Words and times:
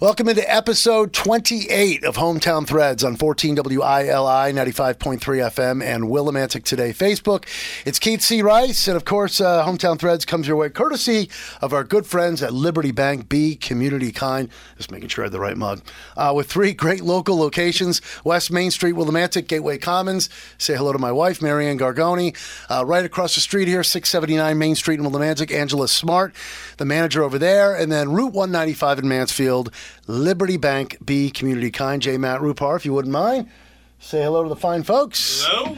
Welcome 0.00 0.28
into 0.28 0.48
episode 0.48 1.12
28 1.12 2.04
of 2.04 2.16
Hometown 2.16 2.64
Threads 2.64 3.02
on 3.02 3.16
14 3.16 3.56
WILI 3.56 4.52
95.3 4.52 5.18
FM 5.18 5.82
and 5.82 6.04
Willimantic 6.04 6.62
Today 6.62 6.92
Facebook. 6.92 7.46
It's 7.84 7.98
Keith 7.98 8.22
C. 8.22 8.40
Rice, 8.40 8.86
and 8.86 8.96
of 8.96 9.04
course, 9.04 9.40
uh, 9.40 9.66
Hometown 9.66 9.98
Threads 9.98 10.24
comes 10.24 10.46
your 10.46 10.54
way 10.54 10.68
courtesy 10.68 11.28
of 11.60 11.72
our 11.72 11.82
good 11.82 12.06
friends 12.06 12.44
at 12.44 12.54
Liberty 12.54 12.92
Bank 12.92 13.28
B 13.28 13.56
Community 13.56 14.12
Kind. 14.12 14.50
Just 14.76 14.92
making 14.92 15.08
sure 15.08 15.24
I 15.24 15.26
had 15.26 15.32
the 15.32 15.40
right 15.40 15.56
mug. 15.56 15.82
Uh, 16.16 16.32
with 16.32 16.46
three 16.46 16.74
great 16.74 17.00
local 17.00 17.36
locations 17.36 18.00
West 18.22 18.52
Main 18.52 18.70
Street, 18.70 18.94
Willimantic, 18.94 19.48
Gateway 19.48 19.78
Commons. 19.78 20.30
Say 20.58 20.76
hello 20.76 20.92
to 20.92 20.98
my 21.00 21.10
wife, 21.10 21.42
Marianne 21.42 21.76
Gargoni. 21.76 22.36
Uh, 22.70 22.84
right 22.86 23.04
across 23.04 23.34
the 23.34 23.40
street 23.40 23.66
here, 23.66 23.82
679 23.82 24.56
Main 24.56 24.76
Street 24.76 25.00
in 25.00 25.06
Willimantic, 25.06 25.52
Angela 25.52 25.88
Smart, 25.88 26.32
the 26.76 26.84
manager 26.84 27.24
over 27.24 27.36
there. 27.36 27.74
And 27.74 27.90
then 27.90 28.12
Route 28.12 28.32
195 28.32 29.00
in 29.00 29.08
Mansfield. 29.08 29.72
Liberty 30.06 30.56
Bank 30.56 30.98
B 31.04 31.30
Community 31.30 31.70
Kind. 31.70 32.02
J. 32.02 32.16
Matt 32.16 32.40
Rupar, 32.40 32.76
if 32.76 32.84
you 32.84 32.92
wouldn't 32.92 33.12
mind, 33.12 33.48
say 33.98 34.22
hello 34.22 34.42
to 34.42 34.48
the 34.48 34.56
fine 34.56 34.82
folks. 34.82 35.44
Hello. 35.46 35.76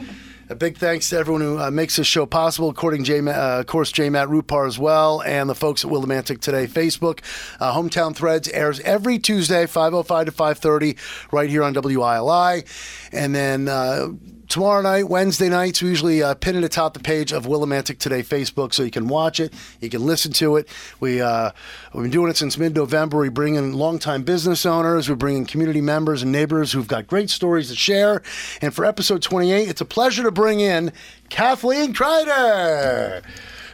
A 0.51 0.55
big 0.55 0.77
thanks 0.77 1.09
to 1.09 1.17
everyone 1.17 1.39
who 1.39 1.57
uh, 1.57 1.71
makes 1.71 1.95
this 1.95 2.07
show 2.07 2.25
possible, 2.25 2.69
according 2.69 3.05
J. 3.05 3.19
Uh, 3.21 3.61
of 3.61 3.67
course, 3.67 3.89
J. 3.89 4.09
Matt 4.09 4.27
Rupar 4.27 4.67
as 4.67 4.77
well, 4.77 5.21
and 5.21 5.49
the 5.49 5.55
folks 5.55 5.85
at 5.85 5.91
Willimantic 5.91 6.41
Today 6.41 6.67
Facebook. 6.67 7.21
Uh, 7.61 7.73
Hometown 7.73 8.13
Threads 8.13 8.49
airs 8.49 8.81
every 8.81 9.17
Tuesday, 9.17 9.63
5.05 9.63 10.25
to 10.25 10.31
5.30, 10.33 11.31
right 11.31 11.49
here 11.49 11.63
on 11.63 11.73
WILI. 11.73 12.65
And 13.13 13.33
then 13.33 13.69
uh, 13.69 14.09
tomorrow 14.51 14.81
night, 14.81 15.07
Wednesday 15.07 15.47
nights, 15.47 15.81
we 15.81 15.87
usually 15.87 16.21
uh, 16.21 16.33
pin 16.35 16.57
it 16.57 16.63
atop 16.65 16.93
the 16.93 16.99
page 16.99 17.31
of 17.31 17.45
Willimantic 17.45 17.99
Today 17.99 18.21
Facebook 18.21 18.73
so 18.73 18.83
you 18.83 18.91
can 18.91 19.07
watch 19.07 19.39
it, 19.39 19.53
you 19.79 19.89
can 19.89 20.05
listen 20.05 20.33
to 20.33 20.57
it. 20.57 20.67
We, 20.99 21.21
uh, 21.21 21.51
we've 21.93 22.03
been 22.03 22.11
doing 22.11 22.29
it 22.29 22.35
since 22.35 22.57
mid 22.57 22.75
November. 22.75 23.17
We 23.17 23.29
bring 23.29 23.55
in 23.55 23.71
longtime 23.71 24.23
business 24.23 24.65
owners, 24.65 25.07
we 25.07 25.15
bring 25.15 25.37
in 25.37 25.45
community 25.45 25.79
members 25.79 26.21
and 26.21 26.33
neighbors 26.33 26.73
who've 26.73 26.87
got 26.87 27.07
great 27.07 27.29
stories 27.29 27.69
to 27.69 27.77
share. 27.77 28.21
And 28.61 28.73
for 28.73 28.83
episode 28.83 29.21
28, 29.21 29.69
it's 29.69 29.79
a 29.79 29.85
pleasure 29.85 30.23
to 30.23 30.31
bring 30.31 30.59
in 30.59 30.91
Kathleen 31.29 31.93
Krider 31.93 33.23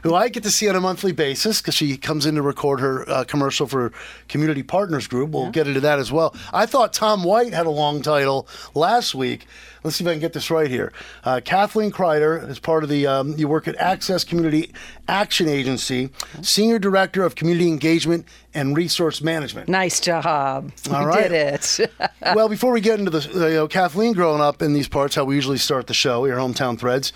who 0.08 0.16
I 0.16 0.30
get 0.30 0.44
to 0.44 0.52
see 0.52 0.70
on 0.70 0.76
a 0.76 0.80
monthly 0.80 1.12
basis 1.12 1.62
because 1.62 1.76
she 1.76 1.98
comes 1.98 2.26
in 2.26 2.36
to 2.36 2.42
record 2.42 2.80
her 2.80 3.08
uh, 3.10 3.24
commercial 3.26 3.68
for 3.68 3.92
Community 4.30 4.64
Partners 4.64 5.06
Group. 5.06 5.32
We'll 5.32 5.52
get 5.52 5.68
into 5.68 5.82
that 5.82 6.00
as 6.00 6.12
well. 6.12 6.34
I 6.54 6.66
thought 6.66 6.94
Tom 6.94 7.24
White 7.26 7.54
had 7.54 7.66
a 7.66 7.72
long 7.72 8.02
title 8.02 8.48
last 8.74 9.14
week. 9.14 9.46
Let's 9.84 9.98
see 9.98 10.06
if 10.06 10.08
I 10.08 10.14
can 10.14 10.22
get 10.22 10.32
this 10.34 10.50
right 10.50 10.70
here. 10.70 10.94
Uh, 11.24 11.42
Kathleen 11.44 11.92
Krider 11.92 12.48
is 12.50 12.58
part 12.58 12.84
of 12.84 12.90
the, 12.90 13.06
um, 13.06 13.36
you 13.38 13.48
work 13.50 13.68
at 13.68 13.76
Access 13.76 14.24
Community 14.24 14.72
Action 15.10 15.50
Agency, 15.50 16.10
Senior 16.42 16.80
Director 16.80 17.24
of 17.24 17.36
Community 17.36 17.68
Engagement 17.68 18.26
and 18.54 18.76
Resource 18.78 19.22
Management. 19.22 19.68
Nice 19.68 20.00
job. 20.00 20.26
All 20.26 21.02
you 21.02 21.08
right. 21.08 21.30
did 21.30 21.32
it. 21.32 21.92
well, 22.36 22.48
before 22.48 22.72
we 22.72 22.82
get 22.82 23.00
into 23.00 23.12
the, 23.12 23.30
you 23.34 23.56
know, 23.56 23.68
Kathleen 23.68 24.14
growing 24.14 24.42
up 24.42 24.62
in 24.62 24.74
these 24.74 24.88
parts, 24.88 25.16
how 25.16 25.26
we 25.26 25.36
usually 25.36 25.58
start 25.58 25.88
the 25.88 25.94
show, 25.94 26.26
your 26.26 26.38
hometown 26.38 26.80
threads. 26.80 27.12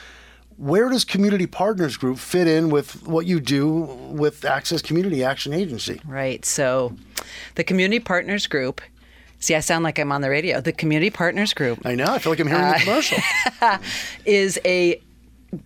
Where 0.62 0.90
does 0.90 1.04
Community 1.04 1.48
Partners 1.48 1.98
Group 1.98 2.20
fit 2.20 2.48
in 2.48 2.70
with 2.70 3.08
what 3.08 3.26
you 3.26 3.40
do 3.40 3.68
with 4.12 4.46
Access 4.46 4.84
Community 4.84 5.24
Action 5.24 5.54
Agency? 5.54 6.00
right. 6.06 6.46
So, 6.46 6.96
the 7.56 7.64
Community 7.64 8.00
Partners 8.00 8.46
Group. 8.46 8.80
See, 9.40 9.56
I 9.56 9.60
sound 9.60 9.84
like 9.84 9.98
I'm 9.98 10.12
on 10.12 10.22
the 10.22 10.30
radio. 10.30 10.62
The 10.62 10.72
Community 10.72 11.10
Partners 11.10 11.52
Group 11.56 11.80
I 11.84 11.96
know. 11.96 12.06
I 12.06 12.20
feel 12.20 12.32
like 12.32 12.40
I'm 12.40 12.48
hearing 12.48 12.64
Uh, 12.64 12.74
the 12.74 12.80
commercial. 12.80 13.18
is 14.26 14.60
a 14.64 15.02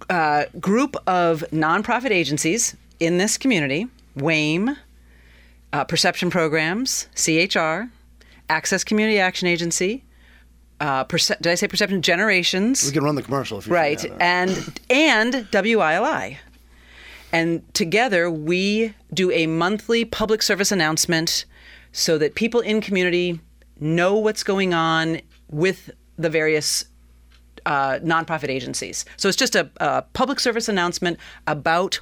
uh, 0.10 0.46
group 0.62 0.96
of 1.08 1.44
nonprofit 1.52 2.12
agencies 2.12 2.78
in 3.02 3.18
this 3.18 3.38
community 3.38 3.88
WAIM, 4.16 4.78
uh, 5.74 5.84
Perception 5.84 6.30
Programs, 6.30 7.08
CHR, 7.16 7.90
Access 8.50 8.86
Community 8.86 9.20
Action 9.20 9.50
Agency. 9.50 10.06
Uh, 10.80 11.04
perce- 11.06 11.38
did 11.42 11.48
I 11.48 11.56
say 11.56 11.68
Perception? 11.68 12.02
Generations? 12.02 12.86
We 12.86 12.92
can 12.92 13.04
run 13.04 13.16
the 13.16 13.24
commercial 13.24 13.60
if 13.60 13.68
you 13.68 13.74
right. 13.74 14.04
and 14.20 14.80
and 14.90 15.34
WILI 15.52 16.38
and 17.36 17.74
together 17.74 18.32
we 18.32 18.94
do 19.14 19.30
a 19.32 19.46
monthly 19.46 20.06
public 20.06 20.42
service 20.42 20.72
announcement 20.72 21.46
so 21.92 22.18
that 22.18 22.36
people 22.36 22.62
in 22.62 22.80
community 22.80 23.42
know 23.80 24.16
what's 24.16 24.42
going 24.44 24.74
on 24.74 25.20
with 25.50 25.92
the 26.18 26.30
various 26.30 26.86
uh, 27.66 28.00
nonprofit 28.02 28.50
agencies. 28.50 29.04
So 29.18 29.28
it's 29.28 29.38
just 29.38 29.56
a, 29.56 29.70
a 29.78 30.04
public 30.14 30.40
service 30.40 30.70
announcement 30.70 31.20
about 31.48 32.00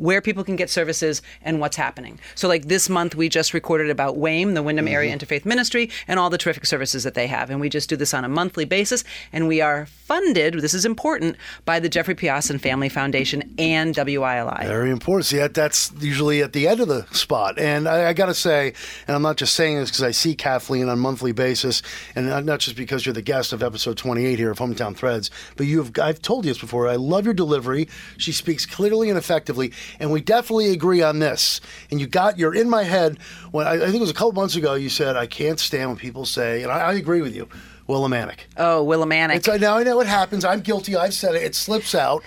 where 0.00 0.22
people 0.22 0.42
can 0.42 0.56
get 0.56 0.70
services 0.70 1.20
and 1.42 1.60
what's 1.60 1.76
happening. 1.76 2.18
So, 2.34 2.48
like 2.48 2.66
this 2.66 2.88
month, 2.88 3.14
we 3.14 3.28
just 3.28 3.52
recorded 3.52 3.90
about 3.90 4.16
WAIM, 4.16 4.54
the 4.54 4.62
Windham 4.62 4.88
Area 4.88 5.14
mm-hmm. 5.14 5.24
Interfaith 5.24 5.44
Ministry, 5.44 5.90
and 6.08 6.18
all 6.18 6.30
the 6.30 6.38
terrific 6.38 6.64
services 6.64 7.04
that 7.04 7.14
they 7.14 7.26
have. 7.26 7.50
And 7.50 7.60
we 7.60 7.68
just 7.68 7.88
do 7.88 7.96
this 7.96 8.14
on 8.14 8.24
a 8.24 8.28
monthly 8.28 8.64
basis. 8.64 9.04
And 9.32 9.46
we 9.46 9.60
are 9.60 9.86
funded, 9.86 10.54
this 10.54 10.74
is 10.74 10.84
important, 10.84 11.36
by 11.64 11.78
the 11.78 11.88
Jeffrey 11.88 12.14
P. 12.14 12.28
Ossen 12.28 12.58
Family 12.58 12.88
Foundation 12.88 13.54
and 13.58 13.94
WILI. 13.94 14.66
Very 14.66 14.90
important. 14.90 15.26
See, 15.26 15.36
that, 15.36 15.54
that's 15.54 15.92
usually 16.00 16.42
at 16.42 16.52
the 16.52 16.66
end 16.66 16.80
of 16.80 16.88
the 16.88 17.06
spot. 17.12 17.58
And 17.58 17.86
I, 17.86 18.08
I 18.08 18.12
got 18.14 18.26
to 18.26 18.34
say, 18.34 18.72
and 19.06 19.14
I'm 19.14 19.22
not 19.22 19.36
just 19.36 19.54
saying 19.54 19.76
this 19.76 19.90
because 19.90 20.02
I 20.02 20.10
see 20.12 20.34
Kathleen 20.34 20.84
on 20.84 20.88
a 20.88 20.96
monthly 20.96 21.32
basis, 21.32 21.82
and 22.14 22.26
not- 22.26 22.44
not 22.44 22.60
just 22.60 22.76
because 22.76 23.04
you're 23.04 23.12
the 23.12 23.22
guest 23.22 23.52
of 23.52 23.62
episode 23.62 23.96
28 23.96 24.38
here 24.38 24.50
of 24.50 24.58
Hometown 24.58 24.96
Threads, 24.96 25.30
but 25.56 25.66
you've 25.66 25.96
I've 25.98 26.22
told 26.22 26.44
you 26.44 26.50
this 26.50 26.58
before. 26.58 26.88
I 26.88 26.96
love 26.96 27.24
your 27.24 27.34
delivery. 27.34 27.88
She 28.16 28.32
speaks 28.32 28.66
clearly 28.66 29.08
and 29.08 29.18
effectively, 29.18 29.72
and 29.98 30.10
we 30.10 30.20
definitely 30.20 30.70
agree 30.70 31.02
on 31.02 31.18
this. 31.18 31.60
And 31.90 32.00
you 32.00 32.06
got 32.06 32.38
you're 32.38 32.54
in 32.54 32.68
my 32.68 32.84
head 32.84 33.18
when 33.50 33.66
I, 33.66 33.74
I 33.74 33.78
think 33.78 33.96
it 33.96 34.00
was 34.00 34.10
a 34.10 34.14
couple 34.14 34.32
months 34.32 34.56
ago. 34.56 34.74
You 34.74 34.88
said 34.88 35.16
I 35.16 35.26
can't 35.26 35.58
stand 35.58 35.90
when 35.90 35.96
people 35.96 36.26
say, 36.26 36.62
and 36.62 36.70
I, 36.70 36.78
I 36.78 36.92
agree 36.94 37.22
with 37.22 37.34
you, 37.34 37.48
Willimantic. 37.88 38.40
Oh, 38.56 38.84
Willimantic. 38.86 39.36
It's 39.36 39.48
I 39.48 39.56
now 39.56 39.78
I 39.78 39.82
know 39.82 39.96
what 39.96 40.06
happens. 40.06 40.44
I'm 40.44 40.60
guilty. 40.60 40.96
I've 40.96 41.14
said 41.14 41.34
it. 41.34 41.42
It 41.42 41.54
slips 41.54 41.94
out. 41.94 42.22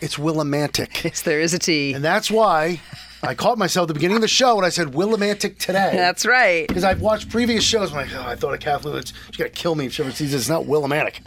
It's 0.00 0.16
Willimantic. 0.16 1.04
yes, 1.04 1.22
there 1.22 1.40
is 1.40 1.54
a 1.54 1.58
T. 1.58 1.92
And 1.92 2.04
that's 2.04 2.30
why 2.30 2.80
I 3.26 3.34
caught 3.34 3.58
myself 3.58 3.84
at 3.84 3.88
the 3.88 3.94
beginning 3.94 4.16
of 4.16 4.20
the 4.22 4.28
show 4.28 4.56
when 4.56 4.64
I 4.64 4.68
said 4.68 4.88
Willimantic 4.88 5.58
today. 5.58 5.90
That's 5.94 6.26
right. 6.26 6.66
Because 6.68 6.84
I've 6.84 7.00
watched 7.00 7.30
previous 7.30 7.64
shows. 7.64 7.90
I'm 7.90 7.96
like, 7.96 8.14
oh, 8.14 8.22
I 8.22 8.36
thought 8.36 8.54
of 8.54 8.60
Kathleen. 8.60 9.02
She's 9.02 9.12
going 9.36 9.50
to 9.50 9.56
kill 9.56 9.74
me 9.74 9.86
if 9.86 9.94
she 9.94 10.02
ever 10.02 10.12
sees 10.12 10.32
this. 10.32 10.42
It's 10.42 10.48
not 10.48 10.64
Willimantic. 10.64 11.20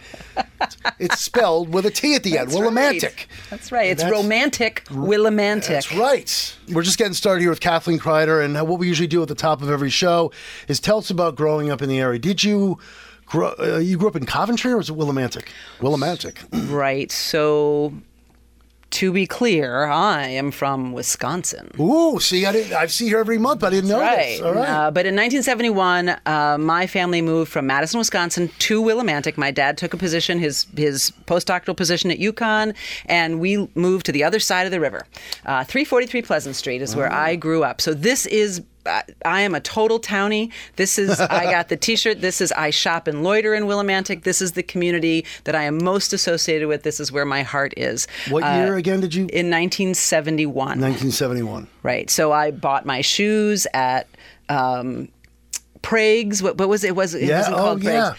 It's, 0.62 0.78
it's 1.00 1.20
spelled 1.20 1.74
with 1.74 1.86
a 1.86 1.92
T 1.92 2.16
at 2.16 2.24
the 2.24 2.38
end. 2.38 2.50
Willimantic. 2.52 3.04
right. 3.04 3.28
That's 3.50 3.72
right. 3.72 3.88
It's 3.90 4.04
That's- 4.04 4.24
romantic 4.24 4.86
Willimantic. 4.86 5.68
That's 5.68 5.94
right. 5.94 6.58
We're 6.72 6.84
just 6.84 6.98
getting 6.98 7.14
started 7.14 7.42
here 7.42 7.50
with 7.50 7.60
Kathleen 7.62 8.00
Krider, 8.00 8.44
and 8.44 8.56
what 8.68 8.80
we 8.80 8.88
usually 8.88 9.08
do 9.08 9.22
at 9.22 9.28
the 9.28 9.36
top 9.36 9.62
of 9.62 9.70
every 9.70 9.90
show 9.90 10.32
is 10.68 10.80
tell 10.80 10.98
us 10.98 11.10
about 11.10 11.36
growing 11.36 11.70
up 11.72 11.82
in 11.82 11.90
the 11.90 12.00
area. 12.00 12.20
Did 12.20 12.44
you 12.44 12.78
grow? 13.26 13.54
Uh, 13.60 13.78
you 13.78 13.98
grew 13.98 14.08
up 14.08 14.16
in 14.16 14.26
Coventry, 14.26 14.72
or 14.72 14.78
was 14.78 14.90
it 14.90 14.96
Willimantic? 14.96 15.48
Willimantic. 15.80 16.38
Right. 16.70 17.12
So, 17.12 17.94
to 18.90 19.12
be 19.12 19.28
clear, 19.28 19.86
I 19.86 20.28
am 20.28 20.50
from 20.52 20.94
Wisconsin. 20.94 21.72
Ooh, 21.80 22.20
see, 22.20 22.46
I 22.46 22.52
didn't. 22.52 22.74
I 22.74 22.86
see 22.88 23.10
her 23.10 23.20
every 23.20 23.38
month, 23.38 23.60
but 23.60 23.68
I 23.68 23.70
didn't 23.72 23.90
know 23.90 24.00
Right. 24.00 24.38
this. 24.38 24.42
All 24.42 24.54
right. 24.54 24.68
Uh, 24.70 24.92
but 24.92 25.06
in 25.06 25.14
1971, 25.16 26.10
uh, 26.26 26.58
my 26.58 26.88
family 26.88 27.22
moved 27.22 27.52
from 27.52 27.68
Madison, 27.68 27.98
Wisconsin 28.00 28.50
to 28.60 28.82
Willimantic. 28.82 29.38
My 29.38 29.52
dad 29.52 29.78
took 29.78 29.94
a 29.94 29.98
position, 29.98 30.40
his 30.40 30.66
his 30.76 31.12
postdoctoral 31.26 31.76
position 31.76 32.12
at 32.12 32.20
UConn, 32.20 32.74
and 33.08 33.40
we 33.40 33.68
moved 33.76 34.06
to 34.06 34.12
the 34.12 34.24
other 34.24 34.40
side 34.40 34.66
of 34.66 34.72
the 34.72 34.80
river. 34.80 35.06
Uh, 35.46 35.64
343 35.66 36.22
Pleasant 36.22 36.56
Street 36.56 36.82
is 36.82 36.96
where 36.96 37.12
I 37.12 37.36
grew 37.36 37.64
up. 37.64 37.82
So 37.82 37.94
this 37.94 38.26
is. 38.26 38.62
I- 38.88 39.04
I 39.26 39.42
am 39.42 39.54
a 39.56 39.60
total 39.60 40.00
townie. 40.00 40.52
This 40.78 40.98
is 40.98 41.20
I 41.20 41.44
got 41.46 41.70
the 41.70 41.78
T-shirt. 41.78 42.22
This 42.22 42.42
is 42.42 42.52
I 42.54 42.70
shop 42.70 43.08
and 43.08 43.24
loiter 43.24 43.54
in 43.54 43.64
Willimantic. 43.66 44.24
This 44.24 44.42
is 44.42 44.54
the 44.54 44.64
community 44.64 45.26
that 45.44 45.56
I 45.56 45.64
am 45.64 45.84
most 45.84 46.14
associated 46.14 46.68
with. 46.68 46.84
This 46.84 47.00
is 47.00 47.12
where 47.12 47.26
my 47.26 47.44
heart 47.44 47.74
is. 47.78 48.08
what 48.30 48.44
Uh, 48.44 48.56
year 48.66 48.76
again 48.78 49.02
did 49.02 49.14
you? 49.14 49.24
In 49.34 49.50
1971. 49.50 50.80
1971. 50.80 51.68
Right. 51.84 52.10
So 52.10 52.32
I 52.32 52.52
bought 52.52 52.86
my 52.86 53.02
shoes 53.02 53.68
at 53.74 54.08
um, 54.50 55.10
Prague's. 55.82 56.42
What, 56.42 56.58
what 56.58 56.70
was 56.70 56.84
it? 56.84 56.96
Was 56.96 57.14
it 57.14 57.24
Yeah, 57.24 57.38
wasn't 57.40 57.56
oh, 57.56 57.60
called 57.60 57.82
Prague's. 57.84 57.94
yeah. 57.94 58.14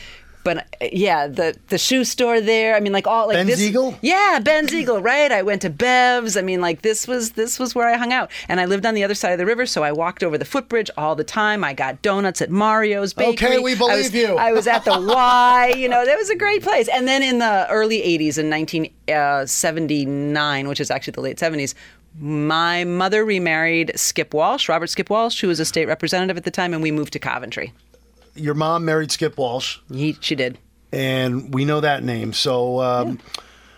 But 0.49 0.65
uh, 0.81 0.89
yeah, 0.91 1.27
the 1.27 1.55
the 1.69 1.77
shoe 1.77 2.05
store 2.05 2.41
there. 2.41 2.75
I 2.75 2.81
mean, 2.81 2.95
like 2.95 3.07
all 3.07 3.27
like 3.27 3.37
Ben's 3.37 3.51
this. 3.51 3.61
Eagle? 3.61 3.99
Yeah, 4.01 4.39
Ben's 4.43 4.73
Eagle. 4.73 5.03
Right. 5.03 5.31
I 5.31 5.43
went 5.43 5.61
to 5.61 5.69
Bev's. 5.69 6.39
I 6.39 6.41
mean, 6.41 6.63
like 6.63 6.81
this 6.81 7.07
was 7.07 7.33
this 7.33 7.59
was 7.59 7.75
where 7.75 7.87
I 7.87 7.99
hung 7.99 8.15
out, 8.15 8.31
and 8.49 8.59
I 8.59 8.65
lived 8.65 8.87
on 8.87 8.95
the 8.95 9.05
other 9.05 9.15
side 9.15 9.33
of 9.33 9.39
the 9.39 9.45
river, 9.45 9.67
so 9.67 9.83
I 9.83 9.93
walked 9.93 10.23
over 10.23 10.39
the 10.39 10.47
footbridge 10.47 10.91
all 10.97 11.15
the 11.15 11.23
time. 11.23 11.65
I 11.65 11.75
got 11.75 12.01
donuts 12.01 12.41
at 12.41 12.49
Mario's 12.49 13.13
Bakery. 13.13 13.49
Okay, 13.49 13.59
we 13.59 13.73
I 13.73 13.75
believe 13.75 13.99
was- 14.05 14.15
you. 14.15 14.39
I 14.39 14.53
was 14.53 14.67
at 14.67 14.87
the 14.87 14.99
Y. 15.15 15.75
You 15.77 15.91
know, 15.91 16.07
that 16.07 16.17
was 16.17 16.31
a 16.31 16.37
great 16.37 16.63
place. 16.63 16.89
And 16.89 17.07
then 17.07 17.23
in 17.23 17.41
the 17.41 17.67
early 17.69 17.99
'80s, 17.99 18.39
in 18.39 18.49
1979, 18.49 20.69
which 20.69 20.81
is 20.81 20.91
actually 20.91 21.13
the 21.13 21.21
late 21.21 21.37
'70s. 21.37 21.75
My 22.19 22.85
mother 22.85 23.23
remarried 23.23 23.93
Skip 23.97 24.33
Walsh, 24.33 24.71
Robert 24.71 24.87
Skip 24.89 25.11
Walsh, 25.11 25.43
who 25.43 25.49
was 25.49 25.61
a 25.61 25.67
state 25.67 25.85
representative 25.87 26.39
at 26.39 26.45
the 26.45 26.51
time, 26.51 26.73
and 26.73 26.83
we 26.83 26.91
moved 26.91 27.13
to 27.13 27.19
Coventry. 27.19 27.75
Your 28.39 28.55
mom 28.55 28.85
married 28.85 29.11
Skip 29.13 29.37
Walsh, 29.37 29.79
He, 29.93 30.17
she 30.21 30.35
did. 30.35 30.59
and 30.93 31.53
we 31.55 31.65
know 31.65 31.81
that 31.81 32.03
name. 32.05 32.33
So, 32.33 32.81
um, 32.81 33.19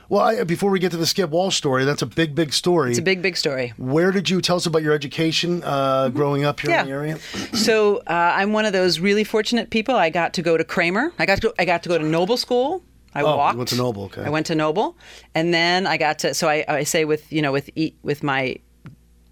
Well, 0.08 0.22
I, 0.22 0.42
before 0.44 0.70
we 0.70 0.80
get 0.80 0.90
to 0.90 0.96
the 0.96 1.06
Skip 1.06 1.30
Walsh 1.30 1.56
story, 1.56 1.84
that's 1.84 2.02
a 2.02 2.06
big, 2.06 2.34
big 2.34 2.52
story. 2.52 2.90
It's 2.90 2.98
a 2.98 3.02
big, 3.02 3.22
big 3.22 3.36
story. 3.36 3.72
Where 3.76 4.10
did 4.10 4.28
you 4.28 4.40
tell 4.40 4.56
us 4.56 4.66
about 4.66 4.82
your 4.82 4.92
education 4.92 5.62
uh, 5.64 6.08
growing 6.08 6.44
up 6.44 6.58
here 6.60 6.72
in 6.76 6.86
the 6.86 6.92
area? 6.92 7.18
so 7.54 7.98
uh, 7.98 8.02
I'm 8.08 8.52
one 8.52 8.64
of 8.64 8.72
those 8.72 8.98
really 8.98 9.22
fortunate 9.24 9.70
people. 9.70 9.94
I 9.94 10.10
got 10.10 10.34
to 10.34 10.42
go 10.42 10.56
to 10.56 10.64
Kramer. 10.64 11.12
I 11.18 11.26
got 11.26 11.36
to 11.36 11.40
go, 11.42 11.52
I 11.60 11.64
got 11.64 11.84
to 11.84 11.88
go 11.88 11.96
to 11.96 12.04
Noble 12.04 12.36
School. 12.36 12.82
I 13.14 13.22
Oh, 13.22 13.36
walked. 13.36 13.56
went 13.58 13.68
to 13.70 13.76
Noble, 13.76 14.04
okay. 14.04 14.22
I 14.22 14.28
went 14.30 14.46
to 14.46 14.54
Noble, 14.54 14.96
and 15.34 15.52
then 15.54 15.84
I 15.86 15.96
got 15.96 16.20
to. 16.20 16.32
So 16.34 16.48
I, 16.48 16.64
I 16.68 16.82
say 16.84 17.04
with 17.04 17.32
you 17.32 17.42
know 17.42 17.50
with 17.50 17.68
with 18.02 18.22
my 18.22 18.56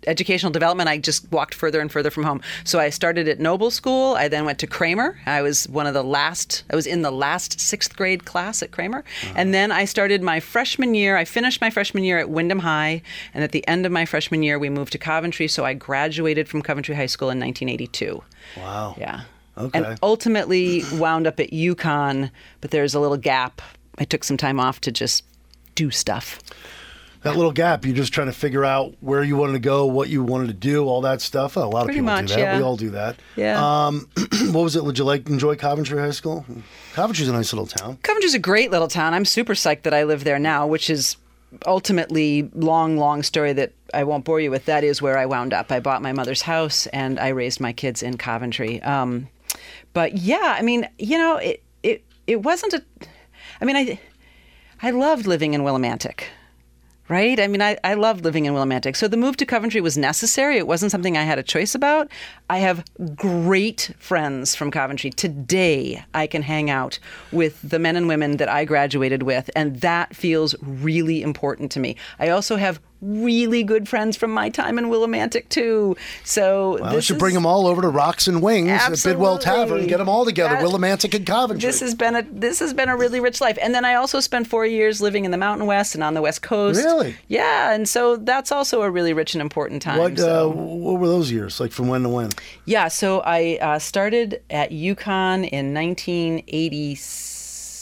educational 0.07 0.53
development, 0.53 0.89
I 0.89 0.99
just 0.99 1.31
walked 1.33 1.55
further 1.55 1.81
and 1.81 1.91
further 1.91 2.11
from 2.11 2.25
home. 2.25 2.41
So 2.65 2.79
I 2.79 2.91
started 2.91 3.29
at 3.29 3.41
Noble 3.41 3.71
School. 3.71 4.15
I 4.15 4.29
then 4.29 4.45
went 4.45 4.59
to 4.61 4.67
Kramer. 4.67 5.19
I 5.27 5.43
was 5.43 5.69
one 5.69 5.87
of 5.87 5.95
the 5.95 6.05
last. 6.05 6.65
I 6.71 6.77
was 6.77 6.87
in 6.87 7.03
the 7.03 7.11
last 7.11 7.61
sixth 7.61 7.97
grade 7.97 8.25
class 8.25 8.63
at 8.63 8.71
Kramer, 8.71 9.01
uh-huh. 9.01 9.35
and 9.37 9.53
then 9.53 9.73
I 9.73 9.85
started 9.85 10.23
my 10.23 10.41
freshman 10.41 10.95
year. 10.95 11.17
I 11.17 11.25
finished 11.25 11.61
my 11.61 11.71
freshman 11.71 12.05
year 12.05 12.19
at 12.19 12.31
Windham 12.31 12.61
High, 12.61 13.03
and 13.35 13.43
at 13.43 13.53
the 13.53 13.67
end 13.67 13.87
of 13.87 13.93
my 13.93 14.05
freshman 14.05 14.43
year, 14.43 14.59
we 14.59 14.71
moved 14.71 14.93
to 14.93 14.99
Coventry. 14.99 15.49
So 15.49 15.65
I 15.65 15.75
graduated 15.75 16.49
from 16.49 16.63
Coventry 16.63 16.95
High 16.95 17.07
School 17.07 17.31
in 17.31 17.39
1982. 17.41 18.23
Wow. 18.57 18.95
Yeah. 18.99 19.23
Okay. 19.57 19.79
And 19.79 19.99
ultimately 20.03 20.85
wound 20.95 21.27
up 21.27 21.41
at 21.41 21.51
UConn, 21.51 22.31
but 22.61 22.71
there's 22.71 22.95
a 22.95 23.01
little 23.01 23.17
gap. 23.17 23.61
I 23.99 24.05
took 24.05 24.23
some 24.23 24.37
time 24.37 24.61
off 24.61 24.81
to 24.83 24.93
just 24.93 25.25
do 25.75 25.91
stuff. 25.91 26.41
That 27.23 27.37
little 27.37 27.53
gap, 27.53 27.85
you're 27.85 27.97
just 27.97 28.13
trying 28.13 28.29
to 28.29 28.33
figure 28.33 28.65
out 28.65 28.95
where 29.01 29.25
you 29.25 29.37
wanted 29.37 29.55
to 29.55 29.59
go, 29.59 29.87
what 29.87 30.09
you 30.09 30.23
wanted 30.23 30.47
to 30.49 30.53
do, 30.53 30.87
all 30.87 31.01
that 31.03 31.21
stuff. 31.21 31.57
A 31.57 31.61
lot 31.61 31.85
Pretty 31.87 31.99
of 31.99 32.05
people 32.05 32.15
much, 32.15 32.29
do 32.29 32.35
that. 32.35 32.41
yeah. 32.41 32.57
We 32.57 32.63
all 32.63 32.77
do 32.77 32.91
that. 32.91 33.17
Yeah. 33.37 33.87
Um, 33.87 34.09
what 34.53 34.63
was 34.63 34.77
it? 34.77 34.85
Did 34.85 34.99
you 34.99 35.05
like 35.05 35.25
to 35.25 35.33
enjoy 35.33 35.57
Coventry 35.57 35.99
High 35.99 36.13
School? 36.13 36.47
Coventry's 36.95 37.29
a 37.29 37.33
nice 37.33 37.53
little 37.53 37.67
town. 37.67 37.99
Coventry's 38.03 38.35
a 38.35 38.39
great 38.39 38.71
little 38.71 38.89
town. 38.89 39.15
I'm 39.15 39.25
super 39.25 39.55
psyched 39.55 39.83
that 39.83 39.93
I 39.95 40.05
live 40.05 40.23
there 40.25 40.39
now, 40.39 40.67
which 40.67 40.89
is 40.89 41.17
ultimately 41.67 42.49
long, 42.55 42.97
long 42.99 43.23
story 43.23 43.53
that 43.55 43.73
I 43.95 44.05
won't 44.05 44.25
bore 44.25 44.41
you 44.41 44.51
with. 44.51 44.67
That 44.67 44.85
is 44.85 45.01
where 45.03 45.19
I 45.19 45.27
wound 45.27 45.53
up. 45.53 45.73
I 45.73 45.81
bought 45.81 46.03
my 46.03 46.13
mother's 46.13 46.43
house 46.43 46.87
and 46.89 47.19
I 47.19 47.29
raised 47.29 47.61
my 47.61 47.73
kids 47.73 48.03
in 48.03 48.17
Coventry. 48.19 48.83
Um, 48.83 49.29
but 49.93 50.17
yeah, 50.19 50.55
I 50.59 50.63
mean, 50.63 50.89
you 50.99 51.19
know, 51.19 51.37
it 51.37 51.63
it 51.83 52.05
it 52.27 52.43
wasn't 52.43 52.75
a. 52.75 52.83
I 53.61 53.65
mean, 53.65 53.77
I 53.77 53.99
I 54.83 54.91
loved 54.91 55.27
living 55.27 55.55
in 55.55 55.63
Willimantic. 55.63 56.25
Right? 57.09 57.41
I 57.41 57.47
mean, 57.47 57.63
I, 57.63 57.79
I 57.83 57.95
loved 57.95 58.23
living 58.23 58.45
in 58.45 58.53
Willimantic. 58.53 58.95
So 58.95 59.09
the 59.09 59.17
move 59.17 59.39
to 59.39 59.47
Coventry 59.47 59.81
was 59.81 59.97
necessary. 59.97 60.59
It 60.59 60.67
wasn't 60.67 60.93
something 60.93 61.17
I 61.17 61.23
had 61.23 61.39
a 61.39 61.43
choice 61.43 61.75
about. 61.75 62.11
I 62.51 62.59
have 62.59 62.85
great 63.15 63.93
friends 63.99 64.55
from 64.55 64.71
Coventry. 64.71 65.11
Today, 65.11 66.05
I 66.13 66.27
can 66.27 66.43
hang 66.43 66.69
out 66.69 66.99
with 67.33 67.61
the 67.63 67.79
men 67.79 67.97
and 67.97 68.09
women 68.09 68.37
that 68.37 68.51
I 68.51 68.67
graduated 68.67 69.23
with, 69.23 69.49
and 69.57 69.81
that 69.81 70.15
feels 70.15 70.55
really 70.61 71.23
important 71.23 71.73
to 71.73 71.81
me. 71.81 71.97
I 72.19 72.29
also 72.29 72.57
have 72.57 72.79
really 73.01 73.63
good 73.63 73.89
friends 73.89 74.17
from 74.17 74.33
my 74.33 74.49
time 74.49 74.79
in 74.79 74.87
Willimantic, 74.87 75.49
too. 75.49 75.97
So 76.25 76.79
Well, 76.81 76.93
this 76.93 77.05
should 77.05 77.17
is- 77.17 77.21
bring 77.21 77.35
them 77.35 77.47
all 77.47 77.67
over 77.67 77.81
to 77.83 77.89
Rocks 77.89 78.27
and 78.27 78.43
Wings 78.43 78.71
at 78.71 79.03
Bidwell 79.05 79.39
Tavern. 79.39 79.61
Absolutely. 79.63 79.87
Get 79.89 79.99
them 79.99 80.09
all 80.09 80.25
together, 80.25 80.57
That- 80.57 80.65
Willimantic 80.65 81.15
and 81.15 81.25
Coventry. 81.27 81.67
This 81.67 81.81
has 81.81 81.95
been 81.95 82.17
a 82.17 82.23
this 82.31 82.59
has 82.59 82.73
been 82.75 82.89
a 82.89 82.97
really 82.97 83.21
rich 83.21 83.41
life. 83.41 83.57
And 83.63 83.75
then 83.75 83.85
I 83.85 83.95
also 83.95 84.21
spent 84.21 84.47
four 84.49 84.67
years 84.67 85.01
living 85.01 85.25
in 85.25 85.31
the 85.31 85.37
Mountain 85.37 85.67
West 85.67 85.95
and 85.95 86.03
on 86.03 86.15
the 86.15 86.23
West 86.23 86.43
Coast. 86.43 86.83
Really? 86.83 87.15
Yeah, 87.29 87.73
and 87.73 87.89
so 87.89 88.17
that's 88.17 88.51
also 88.53 88.83
a 88.83 88.91
really 88.91 89.13
rich 89.13 89.35
and 89.35 89.43
important 89.43 89.81
time. 89.83 89.99
what, 89.99 90.19
so. 90.19 90.51
uh, 90.51 90.55
what 90.55 91.01
were 91.01 91.07
those 91.09 91.31
years? 91.31 91.61
Like 91.61 91.71
from 91.73 91.89
when 91.89 92.03
to 92.03 92.09
when? 92.09 92.31
yeah, 92.65 92.89
so 92.89 93.21
I 93.21 93.59
uh, 93.61 93.79
started 93.79 94.43
at 94.51 94.71
UConn 94.73 95.49
in 95.49 95.73
1986 95.75 97.38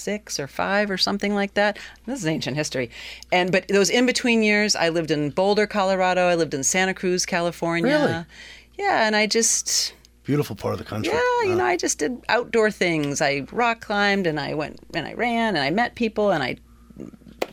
or 0.09 0.47
five 0.47 0.91
or 0.91 0.99
something 0.99 1.35
like 1.35 1.55
that. 1.55 1.79
This 2.07 2.21
is 2.21 2.27
ancient 2.27 2.57
history. 2.57 2.91
And 3.33 3.51
but 3.53 3.69
those 3.69 3.91
in 3.91 4.07
between 4.07 4.43
years, 4.43 4.77
I 4.77 4.89
lived 4.89 5.11
in 5.11 5.31
Boulder, 5.31 5.67
Colorado. 5.67 6.29
I 6.29 6.35
lived 6.35 6.55
in 6.55 6.63
Santa 6.63 6.95
Cruz, 6.95 7.27
California. 7.27 7.99
Really? 7.99 8.25
Yeah, 8.79 9.07
and 9.07 9.17
I 9.17 9.27
just 9.27 9.95
Beautiful 10.27 10.57
part 10.57 10.73
of 10.73 10.79
the 10.79 10.85
country. 10.85 11.13
Yeah, 11.13 11.49
you 11.49 11.55
know, 11.55 11.65
I 11.65 11.77
just 11.77 11.99
did 11.99 12.21
outdoor 12.29 12.73
things. 12.73 13.23
I 13.23 13.47
rock 13.53 13.81
climbed 13.81 14.27
and 14.27 14.41
I 14.41 14.55
went 14.55 14.81
and 14.93 15.07
I 15.07 15.15
ran 15.15 15.55
and 15.55 15.65
I 15.65 15.71
met 15.71 15.95
people 15.95 16.33
and 16.33 16.43
I 16.43 16.57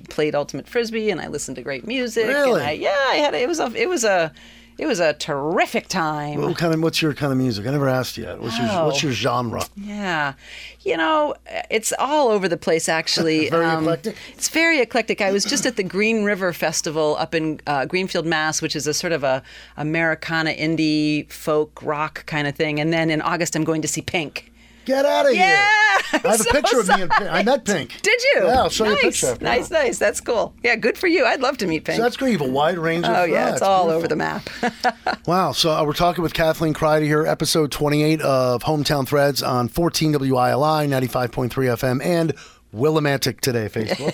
played 0.09 0.33
ultimate 0.33 0.67
frisbee 0.67 1.11
and 1.11 1.21
I 1.21 1.27
listened 1.27 1.55
to 1.57 1.61
great 1.61 1.85
music. 1.85 2.27
Really? 2.27 2.61
And 2.61 2.69
I, 2.69 2.71
yeah, 2.71 3.05
I 3.09 3.15
had 3.17 3.35
it 3.35 3.47
was 3.47 3.59
a 3.59 3.71
it 3.75 3.87
was 3.87 4.03
a 4.03 4.33
it 4.77 4.85
was 4.85 4.99
a 4.99 5.13
terrific 5.13 5.87
time. 5.87 6.41
What 6.41 6.57
kind 6.57 6.73
of? 6.73 6.81
What's 6.81 7.01
your 7.01 7.13
kind 7.13 7.31
of 7.31 7.37
music? 7.37 7.65
I 7.67 7.71
never 7.71 7.87
asked 7.87 8.17
yet. 8.17 8.41
What's 8.41 8.57
your 8.57 8.67
Oh. 8.69 8.85
What's 8.87 9.03
your 9.03 9.11
genre? 9.11 9.63
Yeah, 9.75 10.33
you 10.81 10.97
know, 10.97 11.35
it's 11.69 11.93
all 11.99 12.29
over 12.29 12.47
the 12.47 12.57
place. 12.57 12.89
Actually, 12.89 13.49
Um, 13.51 13.83
eclectic? 13.83 14.15
It's 14.33 14.49
very 14.49 14.79
eclectic. 14.79 15.21
I 15.21 15.31
was 15.31 15.45
just 15.45 15.65
at 15.65 15.75
the 15.75 15.83
Green 15.83 16.23
River 16.23 16.53
Festival 16.53 17.15
up 17.19 17.33
in 17.35 17.59
uh, 17.67 17.85
Greenfield, 17.85 18.25
Mass, 18.25 18.61
which 18.61 18.75
is 18.75 18.87
a 18.87 18.93
sort 18.93 19.13
of 19.13 19.23
a 19.23 19.43
Americana 19.77 20.51
indie 20.51 21.31
folk 21.31 21.79
rock 21.83 22.25
kind 22.25 22.47
of 22.47 22.55
thing. 22.55 22.79
And 22.79 22.91
then 22.91 23.09
in 23.09 23.21
August, 23.21 23.55
I'm 23.55 23.63
going 23.63 23.81
to 23.81 23.87
see 23.87 24.01
Pink. 24.01 24.51
Get 24.85 25.05
out 25.05 25.27
of 25.27 25.33
Yeah, 25.33 25.47
here! 25.47 26.21
I 26.25 26.27
have 26.31 26.39
a 26.41 26.43
so 26.43 26.51
picture 26.51 26.79
of 26.79 26.87
me 26.89 27.01
and 27.03 27.11
Pink. 27.11 27.31
I 27.31 27.43
met 27.43 27.63
Pink. 27.65 28.01
Did 28.01 28.21
you? 28.21 28.41
Yeah, 28.45 28.59
I'll 28.63 28.69
show 28.69 28.85
you 28.85 28.91
a 28.91 28.93
nice, 28.95 29.21
picture. 29.21 29.43
Nice, 29.43 29.71
nice. 29.71 29.97
That's 29.97 30.19
cool. 30.19 30.53
Yeah, 30.63 30.75
good 30.75 30.97
for 30.97 31.07
you. 31.07 31.25
I'd 31.25 31.39
love 31.41 31.57
to 31.59 31.67
meet 31.67 31.85
Pink. 31.85 31.97
So 31.97 32.03
that's 32.03 32.17
great. 32.17 32.33
You 32.33 32.39
have 32.39 32.47
a 32.47 32.51
wide 32.51 32.77
range 32.77 33.05
of. 33.05 33.15
oh 33.15 33.23
yeah, 33.23 33.49
ah, 33.49 33.53
it's 33.53 33.61
all 33.61 33.83
beautiful. 33.85 33.97
over 33.97 34.07
the 34.07 34.15
map. 34.15 34.49
Wow. 35.25 35.53
So 35.53 35.71
uh, 35.71 35.85
we're 35.85 35.93
talking 35.93 36.21
with 36.21 36.33
Kathleen 36.33 36.73
Krider 36.73 37.05
here, 37.05 37.25
episode 37.25 37.71
28 37.71 38.19
of 38.21 38.63
Hometown 38.63 39.07
Threads 39.07 39.41
on 39.41 39.69
14 39.69 40.13
WILI, 40.15 40.85
95.3 40.87 41.49
FM, 41.49 42.03
and 42.03 42.33
Willimantic 42.75 43.39
Today 43.39 43.69
Facebook. 43.69 44.13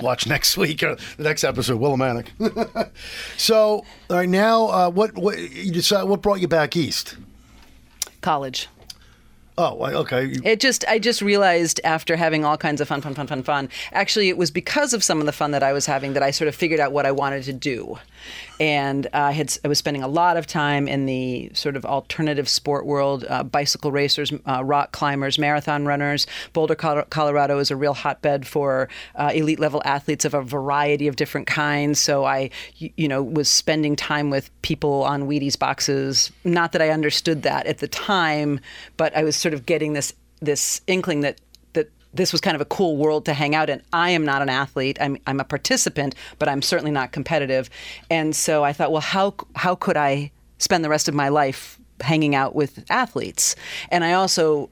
Watch 0.00 0.26
next 0.26 0.56
week, 0.56 0.82
or 0.82 0.96
the 1.18 1.22
next 1.22 1.44
episode, 1.44 1.80
Willimantic. 1.80 2.90
so, 3.36 3.84
all 4.08 4.16
right, 4.16 4.28
now, 4.28 4.68
uh, 4.68 4.90
what 4.90 5.16
what 5.18 5.38
you 5.38 5.70
decide? 5.72 6.04
What 6.04 6.22
brought 6.22 6.40
you 6.40 6.48
back 6.48 6.74
east? 6.76 7.16
College. 8.22 8.68
Oh, 9.60 9.76
okay. 9.84 10.32
It 10.44 10.60
just, 10.60 10.84
I 10.86 11.00
just 11.00 11.20
realized 11.20 11.80
after 11.82 12.14
having 12.14 12.44
all 12.44 12.56
kinds 12.56 12.80
of 12.80 12.86
fun, 12.86 13.00
fun, 13.00 13.14
fun, 13.14 13.26
fun, 13.26 13.42
fun. 13.42 13.68
Actually, 13.92 14.28
it 14.28 14.38
was 14.38 14.52
because 14.52 14.94
of 14.94 15.02
some 15.02 15.18
of 15.18 15.26
the 15.26 15.32
fun 15.32 15.50
that 15.50 15.64
I 15.64 15.72
was 15.72 15.84
having 15.84 16.12
that 16.12 16.22
I 16.22 16.30
sort 16.30 16.46
of 16.46 16.54
figured 16.54 16.78
out 16.78 16.92
what 16.92 17.06
I 17.06 17.10
wanted 17.10 17.42
to 17.42 17.52
do, 17.52 17.98
and 18.60 19.06
uh, 19.06 19.10
I 19.28 19.32
had, 19.32 19.56
I 19.64 19.68
was 19.68 19.78
spending 19.78 20.02
a 20.02 20.08
lot 20.08 20.36
of 20.36 20.46
time 20.46 20.88
in 20.88 21.06
the 21.06 21.50
sort 21.54 21.76
of 21.76 21.84
alternative 21.84 22.48
sport 22.48 22.86
world, 22.86 23.24
uh, 23.28 23.44
bicycle 23.44 23.92
racers, 23.92 24.32
uh, 24.46 24.64
rock 24.64 24.92
climbers, 24.92 25.38
marathon 25.38 25.86
runners. 25.86 26.26
Boulder, 26.52 26.74
Colorado 26.74 27.58
is 27.58 27.70
a 27.70 27.76
real 27.76 27.94
hotbed 27.94 28.46
for 28.46 28.88
uh, 29.14 29.30
elite 29.34 29.60
level 29.60 29.82
athletes 29.84 30.24
of 30.24 30.34
a 30.34 30.42
variety 30.42 31.08
of 31.08 31.16
different 31.16 31.46
kinds. 31.46 32.00
So 32.00 32.24
I, 32.24 32.50
you 32.76 33.08
know, 33.08 33.22
was 33.22 33.48
spending 33.48 33.96
time 33.96 34.30
with 34.30 34.50
people 34.62 35.04
on 35.04 35.28
Wheaties 35.28 35.58
boxes. 35.58 36.32
Not 36.44 36.72
that 36.72 36.82
I 36.82 36.90
understood 36.90 37.42
that 37.42 37.66
at 37.66 37.78
the 37.78 37.88
time, 37.88 38.60
but 38.96 39.16
I 39.16 39.24
was 39.24 39.36
sort 39.36 39.54
of 39.54 39.66
getting 39.66 39.92
this 39.92 40.14
this 40.40 40.80
inkling 40.86 41.22
that 41.22 41.22
that 41.22 41.40
this 42.14 42.32
was 42.32 42.40
kind 42.40 42.54
of 42.54 42.60
a 42.60 42.66
cool 42.66 42.96
world 42.96 43.24
to 43.26 43.34
hang 43.34 43.54
out 43.54 43.70
in. 43.70 43.82
I 43.92 44.10
am 44.10 44.24
not 44.24 44.42
an 44.42 44.48
athlete. 44.48 44.98
I'm 45.00 45.18
I'm 45.26 45.40
a 45.40 45.44
participant, 45.44 46.14
but 46.38 46.48
I'm 46.48 46.62
certainly 46.62 46.90
not 46.90 47.12
competitive. 47.12 47.70
And 48.10 48.34
so 48.34 48.64
I 48.64 48.72
thought, 48.72 48.92
well, 48.92 49.00
how 49.00 49.34
how 49.56 49.74
could 49.74 49.96
I 49.96 50.30
spend 50.58 50.84
the 50.84 50.88
rest 50.88 51.08
of 51.08 51.14
my 51.14 51.28
life 51.28 51.78
hanging 52.00 52.34
out 52.34 52.54
with 52.54 52.84
athletes? 52.90 53.56
And 53.90 54.04
I 54.04 54.12
also 54.12 54.70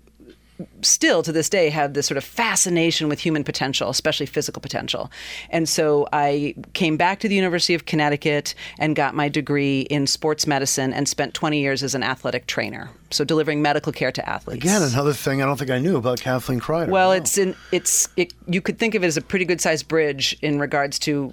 still 0.82 1.22
to 1.22 1.32
this 1.32 1.48
day 1.48 1.68
have 1.70 1.94
this 1.94 2.06
sort 2.06 2.16
of 2.18 2.25
fascination 2.25 3.08
with 3.08 3.20
human 3.20 3.44
potential, 3.44 3.90
especially 3.90 4.26
physical 4.26 4.60
potential. 4.62 5.10
And 5.50 5.68
so 5.68 6.08
I 6.12 6.54
came 6.72 6.96
back 6.96 7.20
to 7.20 7.28
the 7.28 7.34
University 7.34 7.75
of 7.75 7.84
Connecticut 7.86 8.54
and 8.78 8.96
got 8.96 9.14
my 9.14 9.28
degree 9.28 9.82
in 9.82 10.06
sports 10.06 10.46
medicine 10.46 10.92
and 10.92 11.08
spent 11.08 11.34
20 11.34 11.60
years 11.60 11.82
as 11.82 11.94
an 11.94 12.02
athletic 12.02 12.46
trainer. 12.46 12.88
So 13.10 13.25
delivering 13.25 13.62
medical 13.62 13.92
care 13.92 14.10
to 14.12 14.28
athletes. 14.28 14.64
Again, 14.64 14.82
another 14.82 15.12
thing 15.12 15.42
I 15.42 15.46
don't 15.46 15.58
think 15.58 15.70
I 15.70 15.78
knew 15.78 15.96
about 15.96 16.20
Kathleen 16.20 16.60
Krider. 16.60 16.88
Well, 16.88 17.08
Wow. 17.10 17.14
it's 17.16 17.36
in 17.38 17.54
it's 17.72 18.08
it, 18.16 18.32
you 18.48 18.60
could 18.60 18.78
think 18.78 18.94
of 18.94 19.04
it 19.04 19.06
as 19.06 19.16
a 19.16 19.22
pretty 19.22 19.44
good 19.44 19.60
sized 19.60 19.86
bridge 19.88 20.36
in 20.42 20.58
regards 20.58 20.98
to 21.00 21.32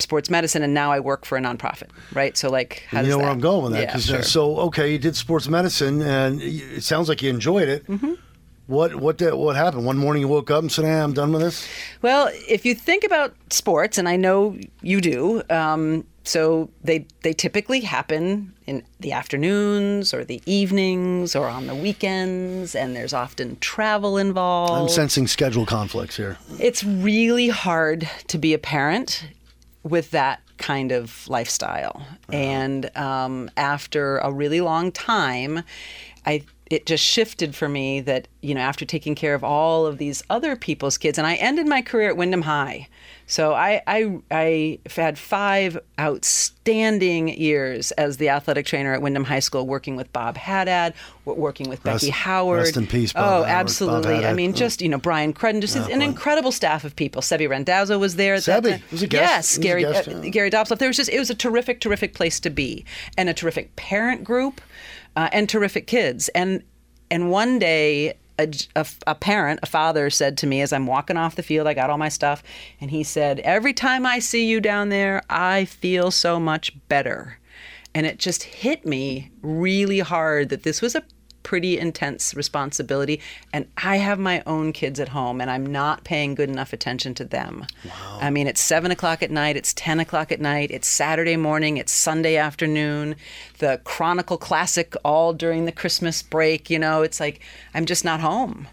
sports 0.00 0.28
medicine 0.28 0.62
and 0.64 0.74
now 0.74 0.90
I 0.90 0.98
work 0.98 1.24
for 1.24 1.38
a 1.38 1.40
nonprofit, 1.40 1.88
right? 2.12 2.36
So 2.36 2.50
like 2.50 2.82
how 2.90 3.00
you 3.02 3.08
know 3.10 3.18
where 3.18 3.26
that- 3.26 3.32
I'm 3.32 3.40
going 3.40 3.62
with 3.62 3.72
that. 3.74 3.82
Yeah, 3.90 3.94
uh, 3.94 3.98
sure. 4.00 4.22
So, 4.24 4.56
okay, 4.62 4.90
you 4.92 4.98
did 4.98 5.14
sports 5.14 5.46
medicine, 5.48 6.02
and 6.02 6.42
it 6.42 6.82
sounds 6.82 7.08
like 7.08 7.22
you 7.22 7.30
enjoyed 7.30 7.68
it. 7.68 7.86
Mm-hmm. 7.86 8.14
What 8.66 8.94
what 8.96 9.18
did, 9.18 9.34
what 9.34 9.56
happened? 9.56 9.84
One 9.84 9.98
morning 9.98 10.22
you 10.22 10.28
woke 10.28 10.50
up 10.50 10.62
and 10.62 10.72
said, 10.72 10.84
"Hey, 10.86 10.98
I'm 10.98 11.12
done 11.12 11.32
with 11.32 11.42
this." 11.42 11.68
Well, 12.00 12.30
if 12.48 12.64
you 12.64 12.74
think 12.74 13.04
about 13.04 13.34
sports, 13.50 13.98
and 13.98 14.08
I 14.08 14.16
know 14.16 14.56
you 14.80 15.00
do, 15.02 15.42
um, 15.50 16.06
so 16.24 16.70
they 16.82 17.06
they 17.22 17.34
typically 17.34 17.80
happen 17.80 18.54
in 18.66 18.82
the 19.00 19.12
afternoons 19.12 20.14
or 20.14 20.24
the 20.24 20.40
evenings 20.46 21.36
or 21.36 21.46
on 21.46 21.66
the 21.66 21.74
weekends, 21.74 22.74
and 22.74 22.96
there's 22.96 23.12
often 23.12 23.58
travel 23.60 24.16
involved. 24.16 24.82
I'm 24.82 24.88
sensing 24.88 25.26
schedule 25.26 25.66
conflicts 25.66 26.16
here. 26.16 26.38
It's 26.58 26.82
really 26.82 27.50
hard 27.50 28.08
to 28.28 28.38
be 28.38 28.54
a 28.54 28.58
parent 28.58 29.28
with 29.82 30.10
that 30.12 30.40
kind 30.56 30.92
of 30.92 31.28
lifestyle. 31.28 32.06
And 32.32 32.96
um, 32.96 33.50
after 33.56 34.18
a 34.18 34.32
really 34.32 34.62
long 34.62 34.92
time, 34.92 35.62
I 36.24 36.44
it 36.70 36.86
just 36.86 37.04
shifted 37.04 37.54
for 37.54 37.68
me 37.68 38.00
that 38.00 38.28
you 38.40 38.54
know 38.54 38.60
after 38.60 38.84
taking 38.84 39.14
care 39.14 39.34
of 39.34 39.44
all 39.44 39.86
of 39.86 39.98
these 39.98 40.22
other 40.30 40.56
people's 40.56 40.98
kids 40.98 41.18
and 41.18 41.26
i 41.26 41.34
ended 41.34 41.66
my 41.66 41.82
career 41.82 42.08
at 42.08 42.16
windham 42.16 42.42
high 42.42 42.88
so 43.26 43.54
I, 43.54 43.80
I, 43.86 44.18
I 44.30 44.78
had 44.90 45.18
five 45.18 45.78
outstanding 45.98 47.28
years 47.28 47.90
as 47.92 48.18
the 48.18 48.28
athletic 48.28 48.66
trainer 48.66 48.92
at 48.92 49.00
Windham 49.00 49.24
High 49.24 49.40
School, 49.40 49.66
working 49.66 49.96
with 49.96 50.12
Bob 50.12 50.36
Haddad, 50.36 50.92
working 51.24 51.68
with 51.70 51.82
Rest- 51.84 52.02
Becky 52.02 52.10
Howard. 52.10 52.58
rest 52.58 52.76
in 52.76 52.86
peace, 52.86 53.14
Bob 53.14 53.22
oh, 53.22 53.26
Howard, 53.26 53.46
Bob 53.46 53.50
absolutely. 53.50 54.26
I 54.26 54.34
mean, 54.34 54.52
just 54.52 54.82
you 54.82 54.90
know, 54.90 54.98
Brian 54.98 55.32
Crudden, 55.32 55.62
just 55.62 55.76
an 55.76 56.02
incredible 56.02 56.52
staff 56.52 56.84
of 56.84 56.94
people. 56.96 57.22
Sebi 57.22 57.48
Randazzo 57.48 57.98
was 57.98 58.16
there. 58.16 58.36
Sebi 58.36 58.82
was 58.90 59.02
a 59.02 59.06
guest. 59.06 59.56
Yes, 59.56 59.58
Gary 59.58 59.82
guest, 59.82 60.08
uh, 60.08 60.20
yeah. 60.20 60.28
Gary 60.28 60.50
Dobsoff. 60.50 60.78
There 60.78 60.88
was 60.88 60.96
just 60.96 61.10
it 61.10 61.18
was 61.18 61.30
a 61.30 61.34
terrific, 61.34 61.80
terrific 61.80 62.14
place 62.14 62.38
to 62.40 62.50
be, 62.50 62.84
and 63.16 63.30
a 63.30 63.34
terrific 63.34 63.74
parent 63.76 64.22
group, 64.22 64.60
uh, 65.16 65.28
and 65.32 65.48
terrific 65.48 65.86
kids. 65.86 66.28
And 66.30 66.62
and 67.10 67.30
one 67.30 67.58
day, 67.58 68.14
a, 68.38 68.48
a, 68.74 68.86
a 69.06 69.14
parent, 69.14 69.60
a 69.62 69.66
father, 69.66 70.10
said 70.10 70.36
to 70.38 70.46
me 70.46 70.60
as 70.62 70.72
I'm 70.72 70.86
walking 70.86 71.16
off 71.16 71.36
the 71.36 71.42
field, 71.42 71.66
I 71.66 71.74
got 71.74 71.90
all 71.90 71.98
my 71.98 72.08
stuff, 72.08 72.42
and 72.80 72.90
he 72.90 73.02
said, 73.02 73.40
"Every 73.40 73.72
time 73.72 74.06
I 74.06 74.18
see 74.18 74.46
you 74.46 74.60
down 74.60 74.88
there, 74.88 75.22
I 75.28 75.64
feel 75.64 76.10
so 76.10 76.40
much 76.40 76.76
better." 76.88 77.38
And 77.94 78.06
it 78.06 78.18
just 78.18 78.42
hit 78.42 78.84
me 78.84 79.30
really 79.40 80.00
hard 80.00 80.48
that 80.48 80.64
this 80.64 80.82
was 80.82 80.96
a 80.96 81.04
pretty 81.44 81.78
intense 81.78 82.34
responsibility 82.34 83.20
and 83.52 83.66
I 83.76 83.98
have 83.98 84.18
my 84.18 84.42
own 84.46 84.72
kids 84.72 84.98
at 84.98 85.10
home 85.10 85.40
and 85.40 85.48
I'm 85.48 85.64
not 85.64 86.02
paying 86.02 86.34
good 86.34 86.48
enough 86.48 86.72
attention 86.72 87.14
to 87.14 87.24
them. 87.24 87.66
Wow. 87.84 88.18
I 88.20 88.30
mean 88.30 88.48
it's 88.48 88.60
seven 88.60 88.90
o'clock 88.90 89.22
at 89.22 89.30
night, 89.30 89.56
it's 89.56 89.72
ten 89.72 90.00
o'clock 90.00 90.32
at 90.32 90.40
night, 90.40 90.72
it's 90.72 90.88
Saturday 90.88 91.36
morning, 91.36 91.76
it's 91.76 91.92
Sunday 91.92 92.36
afternoon, 92.36 93.14
the 93.58 93.80
Chronicle 93.84 94.38
Classic 94.38 94.92
all 95.04 95.32
during 95.32 95.66
the 95.66 95.72
Christmas 95.72 96.20
break, 96.20 96.68
you 96.68 96.80
know, 96.80 97.02
it's 97.02 97.20
like 97.20 97.40
I'm 97.72 97.84
just 97.84 98.04
not 98.04 98.18
home. 98.18 98.66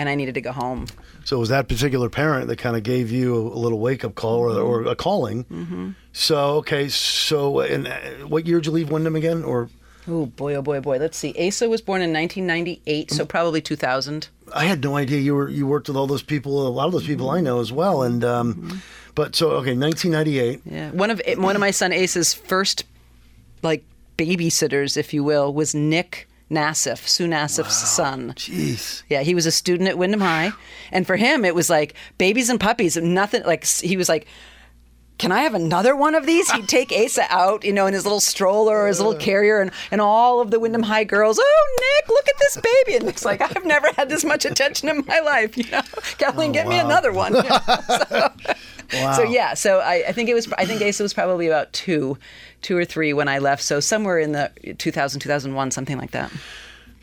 And 0.00 0.08
I 0.08 0.14
needed 0.14 0.34
to 0.34 0.40
go 0.40 0.52
home. 0.52 0.86
So 1.24 1.36
it 1.36 1.40
was 1.40 1.48
that 1.48 1.68
particular 1.68 2.08
parent 2.08 2.46
that 2.46 2.56
kind 2.56 2.76
of 2.76 2.84
gave 2.84 3.10
you 3.10 3.36
a, 3.36 3.58
little 3.58 3.80
wake 3.80 4.04
up 4.04 4.14
call 4.14 4.38
or, 4.38 4.58
or 4.58 4.84
a 4.86 4.94
calling. 4.94 5.44
Mm-hmm. 5.44 5.90
So 6.12 6.38
okay, 6.58 6.88
so 6.88 7.60
and 7.60 7.88
uh, 7.88 8.26
what 8.26 8.46
year 8.46 8.60
did 8.60 8.66
you 8.66 8.72
leave 8.72 8.90
Windham 8.90 9.16
again? 9.16 9.42
Or 9.42 9.68
Oh 10.08 10.26
boy, 10.26 10.54
oh 10.54 10.62
boy, 10.62 10.78
oh 10.78 10.80
boy. 10.80 10.98
Let's 10.98 11.18
see. 11.18 11.34
Asa 11.38 11.68
was 11.68 11.82
born 11.82 12.00
in 12.00 12.12
1998, 12.12 13.10
so 13.10 13.26
probably 13.26 13.60
2000. 13.60 14.28
I 14.54 14.64
had 14.64 14.82
no 14.82 14.96
idea 14.96 15.20
you 15.20 15.34
were 15.34 15.48
you 15.48 15.66
worked 15.66 15.88
with 15.88 15.96
all 15.96 16.06
those 16.06 16.22
people. 16.22 16.66
A 16.66 16.70
lot 16.70 16.86
of 16.86 16.92
those 16.92 17.06
people 17.06 17.30
I 17.30 17.40
know 17.40 17.60
as 17.60 17.70
well. 17.70 18.02
And 18.02 18.24
um, 18.24 18.82
but 19.14 19.36
so 19.36 19.50
okay, 19.50 19.76
1998. 19.76 20.62
Yeah, 20.64 20.90
one 20.92 21.10
of 21.10 21.20
one 21.36 21.54
of 21.54 21.60
my 21.60 21.70
son 21.70 21.92
Ace's 21.92 22.32
first, 22.32 22.84
like 23.62 23.84
babysitters, 24.16 24.96
if 24.96 25.12
you 25.12 25.22
will, 25.22 25.52
was 25.52 25.74
Nick 25.74 26.26
Nassif, 26.50 27.06
Sue 27.06 27.28
Nassif's 27.28 27.76
son. 27.76 28.32
Jeez. 28.36 29.02
Yeah, 29.08 29.22
he 29.22 29.34
was 29.34 29.44
a 29.44 29.52
student 29.52 29.88
at 29.88 29.98
Windham 29.98 30.20
High, 30.20 30.52
and 30.90 31.06
for 31.06 31.16
him 31.16 31.44
it 31.44 31.54
was 31.54 31.68
like 31.68 31.94
babies 32.16 32.48
and 32.48 32.58
puppies. 32.58 32.96
Nothing 32.96 33.42
like 33.44 33.66
he 33.66 33.96
was 33.96 34.08
like. 34.08 34.26
Can 35.18 35.32
I 35.32 35.40
have 35.42 35.54
another 35.54 35.96
one 35.96 36.14
of 36.14 36.26
these? 36.26 36.48
He'd 36.52 36.68
take 36.68 36.92
Asa 36.92 37.26
out, 37.28 37.64
you 37.64 37.72
know, 37.72 37.86
in 37.86 37.94
his 37.94 38.04
little 38.04 38.20
stroller 38.20 38.82
or 38.82 38.86
his 38.86 38.98
little 39.00 39.16
carrier, 39.16 39.60
and, 39.60 39.72
and 39.90 40.00
all 40.00 40.40
of 40.40 40.52
the 40.52 40.60
Windham 40.60 40.84
High 40.84 41.02
girls, 41.04 41.40
oh, 41.42 41.78
Nick, 41.96 42.08
look 42.08 42.28
at 42.28 42.38
this 42.38 42.56
baby. 42.56 42.96
And 42.96 43.06
Nick's 43.06 43.24
like, 43.24 43.40
I've 43.40 43.64
never 43.64 43.88
had 43.96 44.08
this 44.08 44.24
much 44.24 44.44
attention 44.44 44.88
in 44.88 45.04
my 45.06 45.18
life, 45.20 45.56
you 45.58 45.64
know. 45.70 45.80
Kathleen, 46.18 46.50
oh, 46.50 46.54
get 46.54 46.68
me 46.68 46.78
another 46.78 47.12
one. 47.12 47.34
you 47.36 47.42
know? 47.42 47.58
So, 48.08 48.32
Wow. 48.94 49.12
so 49.12 49.22
yeah, 49.24 49.52
so 49.52 49.80
I, 49.80 50.04
I 50.08 50.12
think 50.12 50.30
it 50.30 50.34
was 50.34 50.50
I 50.56 50.64
think 50.64 50.80
Asa 50.80 51.02
was 51.02 51.12
probably 51.12 51.46
about 51.46 51.70
two, 51.74 52.16
two 52.62 52.74
or 52.74 52.86
three 52.86 53.12
when 53.12 53.28
I 53.28 53.38
left. 53.38 53.62
So 53.62 53.80
somewhere 53.80 54.18
in 54.18 54.32
the 54.32 54.50
2000 54.78 55.20
2001 55.20 55.70
something 55.72 55.98
like 55.98 56.12
that. 56.12 56.32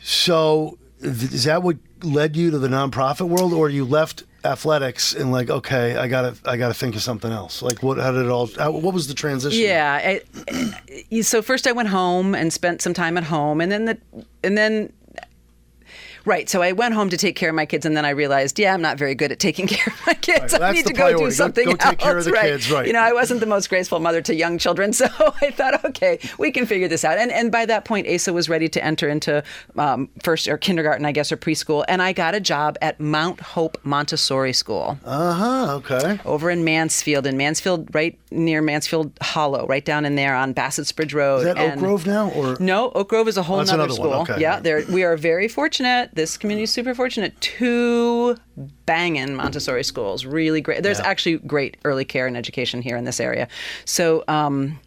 So 0.00 0.78
is 1.00 1.44
that 1.44 1.62
what 1.62 1.76
led 2.02 2.36
you 2.36 2.50
to 2.50 2.58
the 2.58 2.68
nonprofit 2.68 3.28
world, 3.28 3.52
or 3.52 3.68
you 3.70 3.84
left 3.84 4.24
athletics 4.44 5.12
and 5.12 5.32
like, 5.32 5.50
okay, 5.50 5.96
I 5.96 6.08
gotta 6.08 6.36
I 6.44 6.56
gotta 6.56 6.74
think 6.74 6.94
of 6.94 7.02
something 7.02 7.32
else? 7.32 7.62
Like 7.62 7.82
what? 7.82 7.98
How 7.98 8.12
did 8.12 8.26
it 8.26 8.30
all? 8.30 8.48
How, 8.58 8.70
what 8.70 8.94
was 8.94 9.08
the 9.08 9.14
transition? 9.14 9.62
Yeah. 9.62 10.20
I, 11.10 11.20
so 11.22 11.42
first 11.42 11.66
I 11.66 11.72
went 11.72 11.88
home 11.88 12.34
and 12.34 12.52
spent 12.52 12.82
some 12.82 12.94
time 12.94 13.16
at 13.18 13.24
home, 13.24 13.60
and 13.60 13.70
then 13.70 13.84
the 13.86 13.98
and 14.42 14.56
then. 14.56 14.92
Right, 16.26 16.48
so 16.50 16.60
I 16.60 16.72
went 16.72 16.92
home 16.92 17.08
to 17.10 17.16
take 17.16 17.36
care 17.36 17.48
of 17.50 17.54
my 17.54 17.66
kids, 17.66 17.86
and 17.86 17.96
then 17.96 18.04
I 18.04 18.10
realized, 18.10 18.58
yeah, 18.58 18.74
I'm 18.74 18.82
not 18.82 18.98
very 18.98 19.14
good 19.14 19.30
at 19.30 19.38
taking 19.38 19.66
care 19.76 19.94
of 19.94 20.06
my 20.06 20.14
kids. 20.14 20.52
well, 20.52 20.64
I 20.64 20.72
need 20.72 20.84
to 20.86 20.92
go 20.92 21.08
do 21.10 21.14
priority. 21.14 21.24
Go- 21.24 21.30
something 21.30 21.64
go 21.66 21.70
else. 21.70 21.84
take 21.90 21.98
care 22.00 22.18
of 22.18 22.24
the 22.24 22.32
right. 22.32 22.50
kids, 22.50 22.70
right. 22.70 22.86
You 22.86 22.92
know, 22.92 23.00
I 23.00 23.12
wasn't 23.12 23.38
the 23.40 23.46
most 23.46 23.68
graceful 23.68 24.00
mother 24.00 24.20
to 24.22 24.34
young 24.34 24.58
children, 24.58 24.92
so 25.00 25.06
I 25.40 25.50
thought, 25.52 25.84
okay, 25.84 26.18
we 26.38 26.50
can 26.50 26.66
figure 26.66 26.88
this 26.88 27.04
out. 27.04 27.16
And 27.16 27.30
and 27.30 27.52
by 27.52 27.64
that 27.66 27.84
point, 27.84 28.08
Asa 28.08 28.32
was 28.32 28.48
ready 28.48 28.68
to 28.68 28.84
enter 28.84 29.08
into 29.08 29.42
um, 29.78 30.08
first 30.20 30.48
or 30.48 30.58
kindergarten, 30.58 31.06
I 31.06 31.12
guess, 31.12 31.30
or 31.30 31.36
preschool, 31.36 31.84
and 31.86 32.02
I 32.02 32.12
got 32.12 32.34
a 32.34 32.40
job 32.40 32.76
at 32.82 32.98
Mount 32.98 33.38
Hope 33.40 33.78
Montessori 33.84 34.52
School 34.52 34.98
Uh 35.04 35.32
huh. 35.32 35.74
Okay. 35.76 36.18
over 36.24 36.50
in 36.50 36.64
Mansfield, 36.64 37.24
in 37.26 37.36
Mansfield, 37.36 37.94
right 37.94 38.18
near 38.32 38.60
Mansfield 38.62 39.12
Hollow, 39.22 39.64
right 39.68 39.84
down 39.84 40.04
in 40.04 40.16
there 40.16 40.34
on 40.34 40.52
Bassett's 40.54 40.90
Bridge 40.90 41.14
Road. 41.14 41.46
Is 41.46 41.54
that 41.54 41.58
Oak 41.58 41.78
Grove 41.78 42.04
now, 42.06 42.30
or 42.30 42.56
No, 42.58 42.90
Oak 42.96 43.10
Grove 43.10 43.28
is 43.28 43.36
a 43.36 43.44
whole 43.44 43.60
another 43.60 43.88
school. 43.90 44.12
Okay. 44.14 44.40
Yeah, 44.40 44.58
there 44.58 44.84
we 44.90 45.04
are 45.04 45.16
very 45.16 45.46
fortunate. 45.46 46.10
This 46.16 46.36
community 46.38 46.64
is 46.64 46.72
super 46.72 46.94
fortunate. 46.94 47.38
Two 47.40 48.36
banging 48.86 49.34
Montessori 49.34 49.84
schools, 49.84 50.24
really 50.24 50.60
great. 50.62 50.82
There's 50.82 50.98
Yeah. 50.98 51.06
actually 51.06 51.38
great 51.38 51.76
early 51.84 52.04
care 52.06 52.26
and 52.26 52.36
education 52.36 52.80
here 52.82 52.96
in 52.96 53.04
this 53.04 53.20
area. 53.20 53.46
So. 53.84 54.24
Um, 54.26 54.80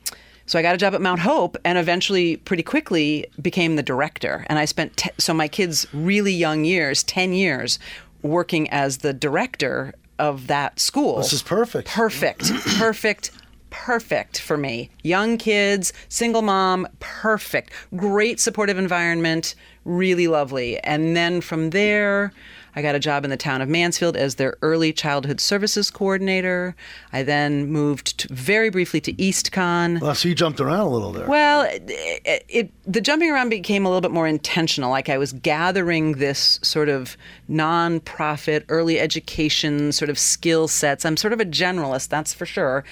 so 0.48 0.57
I 0.57 0.63
got 0.63 0.74
a 0.74 0.79
job 0.79 0.95
at 0.95 1.01
Mount 1.01 1.19
Hope, 1.19 1.57
and 1.63 1.77
eventually, 1.77 2.38
pretty 2.38 2.63
quickly, 2.63 3.27
became 3.39 3.75
the 3.75 3.83
director. 3.83 4.48
And 4.50 4.57
I 4.57 4.65
spent 4.65 4.98
te- 4.98 5.12
so 5.19 5.31
my 5.31 5.48
kids' 5.48 5.86
really 5.93 6.33
young 6.33 6.65
years, 6.65 7.03
ten 7.03 7.33
years, 7.33 7.77
working 8.24 8.67
as 8.71 8.98
the 8.98 9.13
director 9.13 9.93
of 10.17 10.48
that 10.48 10.79
school. 10.79 11.17
This 11.17 11.33
is 11.33 11.43
perfect. 11.43 11.88
Perfect. 11.89 12.51
perfect. 12.79 13.29
Perfect 13.69 14.39
for 14.39 14.57
me. 14.57 14.89
Young 15.03 15.38
kids, 15.38 15.93
single 16.09 16.41
mom, 16.41 16.88
perfect. 16.99 17.71
Great 17.95 18.39
supportive 18.39 18.77
environment, 18.77 19.55
really 19.85 20.27
lovely. 20.27 20.79
And 20.79 21.15
then 21.15 21.41
from 21.41 21.69
there, 21.69 22.33
I 22.75 22.81
got 22.81 22.95
a 22.95 22.99
job 22.99 23.23
in 23.23 23.29
the 23.29 23.38
town 23.38 23.61
of 23.61 23.69
Mansfield 23.69 24.15
as 24.15 24.35
their 24.35 24.55
early 24.61 24.93
childhood 24.93 25.41
services 25.41 25.89
coordinator. 25.89 26.75
I 27.11 27.23
then 27.23 27.67
moved 27.67 28.19
to, 28.19 28.33
very 28.33 28.69
briefly 28.69 29.01
to 29.01 29.13
EASTCONN. 29.13 30.01
Well, 30.01 30.15
so 30.15 30.29
you 30.29 30.35
jumped 30.35 30.59
around 30.59 30.81
a 30.81 30.89
little 30.89 31.11
there. 31.11 31.27
Well, 31.27 31.67
it, 31.69 32.45
it, 32.47 32.71
the 32.85 33.01
jumping 33.01 33.31
around 33.31 33.49
became 33.49 33.85
a 33.85 33.89
little 33.89 34.01
bit 34.01 34.11
more 34.11 34.27
intentional. 34.27 34.91
Like 34.91 35.09
I 35.09 35.17
was 35.17 35.33
gathering 35.33 36.13
this 36.13 36.59
sort 36.61 36.89
of 36.89 37.17
nonprofit, 37.49 38.65
early 38.69 38.99
education 38.99 39.91
sort 39.91 40.09
of 40.09 40.19
skill 40.19 40.67
sets. 40.67 41.05
I'm 41.05 41.17
sort 41.17 41.33
of 41.33 41.39
a 41.39 41.45
generalist, 41.45 42.09
that's 42.09 42.33
for 42.33 42.45
sure. 42.45 42.83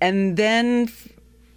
And 0.00 0.36
then 0.36 0.90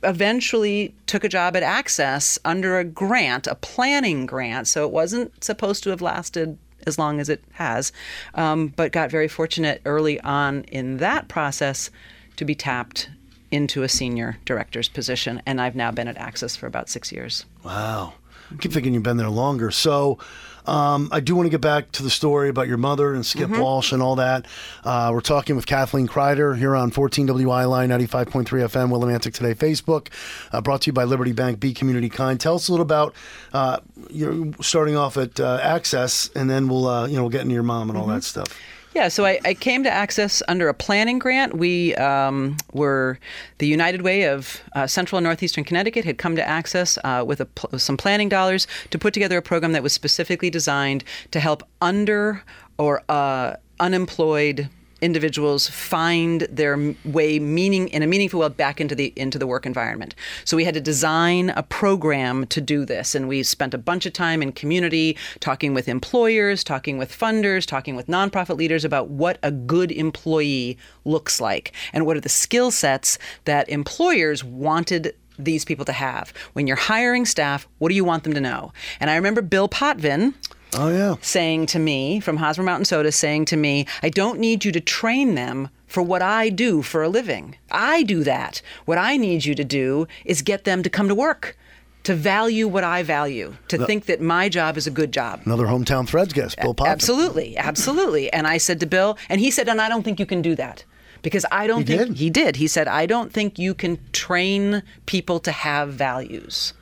eventually 0.03 0.96
took 1.05 1.24
a 1.24 1.29
job 1.29 1.55
at 1.55 1.63
Access 1.63 2.39
under 2.46 2.79
a 2.79 2.84
grant, 2.84 3.48
a 3.48 3.55
planning 3.55 4.25
grant. 4.25 4.67
So 4.67 4.86
it 4.86 4.91
wasn't 4.91 5.43
supposed 5.43 5.84
to 5.84 5.89
have 5.89 6.01
lasted 6.01 6.58
as 6.88 6.98
long 6.98 7.19
as 7.19 7.27
it 7.27 7.43
has, 7.51 7.91
um, 8.36 8.67
but 8.67 8.91
got 8.91 9.12
very 9.12 9.27
fortunate 9.27 9.81
early 9.86 10.19
on 10.22 10.63
in 10.63 10.98
that 10.98 11.27
process 11.27 11.89
to 12.38 12.46
be 12.46 12.55
tapped 12.55 13.10
into 13.51 13.84
a 13.84 13.89
senior 13.89 14.38
director's 14.46 14.88
position. 14.88 15.41
And 15.46 15.60
I've 15.60 15.75
now 15.75 15.91
been 15.91 16.08
at 16.08 16.17
Access 16.17 16.55
for 16.55 16.67
about 16.67 16.89
six 16.89 17.12
years. 17.12 17.46
Wow. 17.63 18.13
I 18.51 18.56
keep 18.58 18.72
thinking 18.72 18.94
you've 18.94 19.03
been 19.03 19.18
there 19.18 19.29
longer. 19.29 19.72
So 19.72 20.18
um, 20.65 21.10
I 21.12 21.20
do 21.20 21.36
want 21.36 21.48
to 21.48 21.50
get 21.50 21.62
back 21.62 21.91
to 21.94 22.03
the 22.03 22.10
story 22.10 22.50
about 22.50 22.68
your 22.68 22.77
mother 22.77 23.13
and 23.13 23.25
Skip 23.25 23.50
Mm-hmm. 23.50 23.62
Walsh 23.62 23.91
and 23.91 24.01
all 24.03 24.15
that. 24.18 24.46
Uh, 24.84 25.10
we're 25.12 25.22
talking 25.22 25.56
with 25.56 25.65
Kathleen 25.65 26.08
Krider 26.08 26.56
here 26.58 26.75
on 26.75 26.91
14 26.91 27.27
WILI 27.27 27.88
95.3 27.88 28.46
FM, 28.46 28.89
Willimantic 28.89 29.34
Today 29.34 29.56
Facebook, 29.56 30.10
uh, 30.51 30.62
brought 30.62 30.82
to 30.82 30.88
you 30.88 30.94
by 30.94 31.06
Liberty 31.06 31.32
Bank, 31.32 31.60
Be 31.60 31.74
Community 31.74 32.10
Kind. 32.10 32.39
Tell 32.39 32.56
us 32.56 32.68
a 32.68 32.72
little 32.72 32.86
about 32.86 33.15
uh, 33.53 33.79
you're 34.12 34.51
starting 34.62 34.96
off 34.96 35.18
at 35.18 35.39
uh, 35.39 35.60
Access, 35.63 36.29
and 36.36 36.50
then 36.50 36.68
we'll 36.68 36.88
uh, 36.88 37.08
you 37.08 37.15
know 37.15 37.24
we'll 37.24 37.29
get 37.32 37.41
into 37.41 37.53
your 37.53 37.63
mom 37.63 37.89
and 37.89 37.98
all 37.98 38.06
Mm-hmm. 38.06 38.15
that 38.15 38.24
stuff. 38.24 38.60
Yeah, 38.96 39.08
so 39.08 39.24
I, 39.24 39.39
I 39.46 39.53
came 39.53 39.84
to 39.84 39.91
Access 39.91 40.41
under 40.48 40.67
a 40.67 40.74
planning 40.74 41.19
grant. 41.19 41.55
We 41.55 41.93
um, 41.96 42.58
were 42.74 43.19
the 43.60 43.67
United 43.67 44.01
Way 44.01 44.24
of 44.24 44.62
uh, 44.74 44.88
Central 44.88 45.17
and 45.17 45.25
Northeastern 45.25 45.63
Connecticut 45.63 46.05
had 46.05 46.17
come 46.17 46.36
to 46.36 46.48
Access 46.48 46.98
uh, 47.03 47.24
with 47.25 47.41
pl- 47.53 47.77
some 47.77 47.98
planning 47.98 48.29
dollars 48.29 48.65
to 48.89 48.98
put 48.98 49.13
together 49.13 49.38
a 49.38 49.41
program 49.43 49.74
that 49.74 49.84
was 49.84 49.93
specifically 49.93 50.50
designed 50.50 51.03
to 51.31 51.39
help 51.39 51.62
under 51.81 52.43
or 52.79 53.03
uh, 53.10 53.55
unemployed 53.79 54.69
individuals 55.01 55.70
find 55.70 56.41
their 56.41 56.96
way 57.06 57.39
meaning 57.39 57.88
in 57.89 58.03
a 58.03 58.08
meaningful 58.08 58.39
way 58.39 58.50
back 58.50 58.82
into 58.82 58.96
the 58.96 59.13
into 59.15 59.38
the 59.38 59.48
work 59.48 59.65
environment. 59.65 60.15
So 60.46 60.58
we 60.58 60.63
had 60.63 60.74
to 60.74 60.82
design 60.82 61.51
a 61.51 61.63
program 61.63 62.46
to 62.48 62.62
do 62.62 62.86
this 62.86 63.15
and 63.15 63.27
we 63.27 63.44
spent 63.44 63.74
a 63.74 63.77
bunch 63.77 64.06
of 64.06 64.13
time 64.13 64.41
in 64.41 64.51
community 64.51 65.18
talking 65.39 65.74
with 65.74 65.88
employers, 65.88 66.63
talking 66.63 66.98
with 66.98 67.12
funders, 67.12 67.65
talking 67.65 67.96
with 67.96 68.08
nonprofit 68.08 68.58
leaders 68.58 68.86
about 68.86 69.10
what 69.10 69.38
a 69.44 69.51
good 69.51 69.91
employee 69.91 70.77
looks 71.06 71.39
like 71.39 71.74
and 71.94 72.06
what 72.06 72.18
are 72.18 72.22
the 72.22 72.29
skill 72.29 72.72
sets 72.72 73.18
that 73.46 73.70
employers 73.70 74.44
wanted 74.44 75.15
these 75.38 75.63
people 75.65 75.86
to 75.86 75.94
have? 75.94 76.34
When 76.53 76.68
you're 76.68 76.75
hiring 76.75 77.25
staff, 77.25 77.68
what 77.77 77.89
do 77.89 77.96
you 77.96 78.03
want 78.03 78.24
them 78.24 78.34
to 78.34 78.41
know? 78.41 78.74
And 79.00 79.10
I 79.10 79.15
remember 79.15 79.41
Bill 79.41 79.70
Potvin 79.70 80.34
Oh 80.77 80.89
yeah. 80.89 81.15
saying 81.21 81.65
to 81.67 81.79
me 81.79 82.19
from 82.19 82.38
Hosmer 82.38 82.63
Mountain 82.63 82.85
Soda, 82.85 83.11
saying 83.11 83.45
to 83.45 83.57
me, 83.57 83.85
I 84.03 84.09
don't 84.09 84.39
need 84.39 84.63
you 84.65 84.71
to 84.71 84.79
train 84.79 85.35
them 85.35 85.69
for 85.88 86.03
what 86.03 86.21
I 86.21 86.49
do 86.49 86.81
for 86.83 87.01
a 87.01 87.09
living. 87.09 87.55
I 87.71 88.03
do 88.03 88.23
that. 88.23 88.61
What 88.85 88.97
I 88.99 89.17
need 89.17 89.45
you 89.45 89.55
to 89.55 89.63
do 89.63 90.07
is 90.25 90.41
get 90.43 90.65
them 90.65 90.83
to 90.83 90.89
come 90.89 91.07
to 91.07 91.15
work, 91.15 91.57
to 92.03 92.13
value 92.13 92.67
what 92.67 92.83
I 92.83 93.01
value, 93.01 93.55
to 93.69 93.83
think 93.88 94.05
that 94.05 94.21
my 94.21 94.47
job 94.49 94.77
is 94.77 94.85
a 94.85 94.91
good 94.91 95.11
job. 95.11 95.41
Another 95.45 95.65
hometown 95.65 96.07
threads 96.07 96.33
guest, 96.33 96.57
Bill 96.61 96.75
Potvin. 96.75 96.91
Absolutely, 96.91 97.57
absolutely. 97.57 98.31
And 98.31 98.45
I 98.45 98.57
said 98.59 98.79
to 98.81 98.85
Bill, 98.85 99.17
and 99.27 99.41
he 99.41 99.49
said, 99.49 99.67
and 99.67 99.81
I 99.81 99.89
don't 99.89 100.03
think 100.03 100.19
you 100.19 100.27
can 100.27 100.43
do 100.43 100.55
that. 100.55 100.85
Because 101.23 101.45
I 101.51 101.67
don't 101.67 101.88
He 101.88 101.97
think 101.97 102.07
did? 102.09 102.17
he 102.17 102.29
did. 102.29 102.55
He 102.57 102.67
said, 102.67 102.88
I 102.88 103.05
don't 103.05 103.33
think 103.33 103.59
you 103.59 103.73
can 103.73 103.99
train 104.13 104.83
people 105.07 105.39
to 105.41 105.51
have 105.51 105.89
values. 105.93 106.73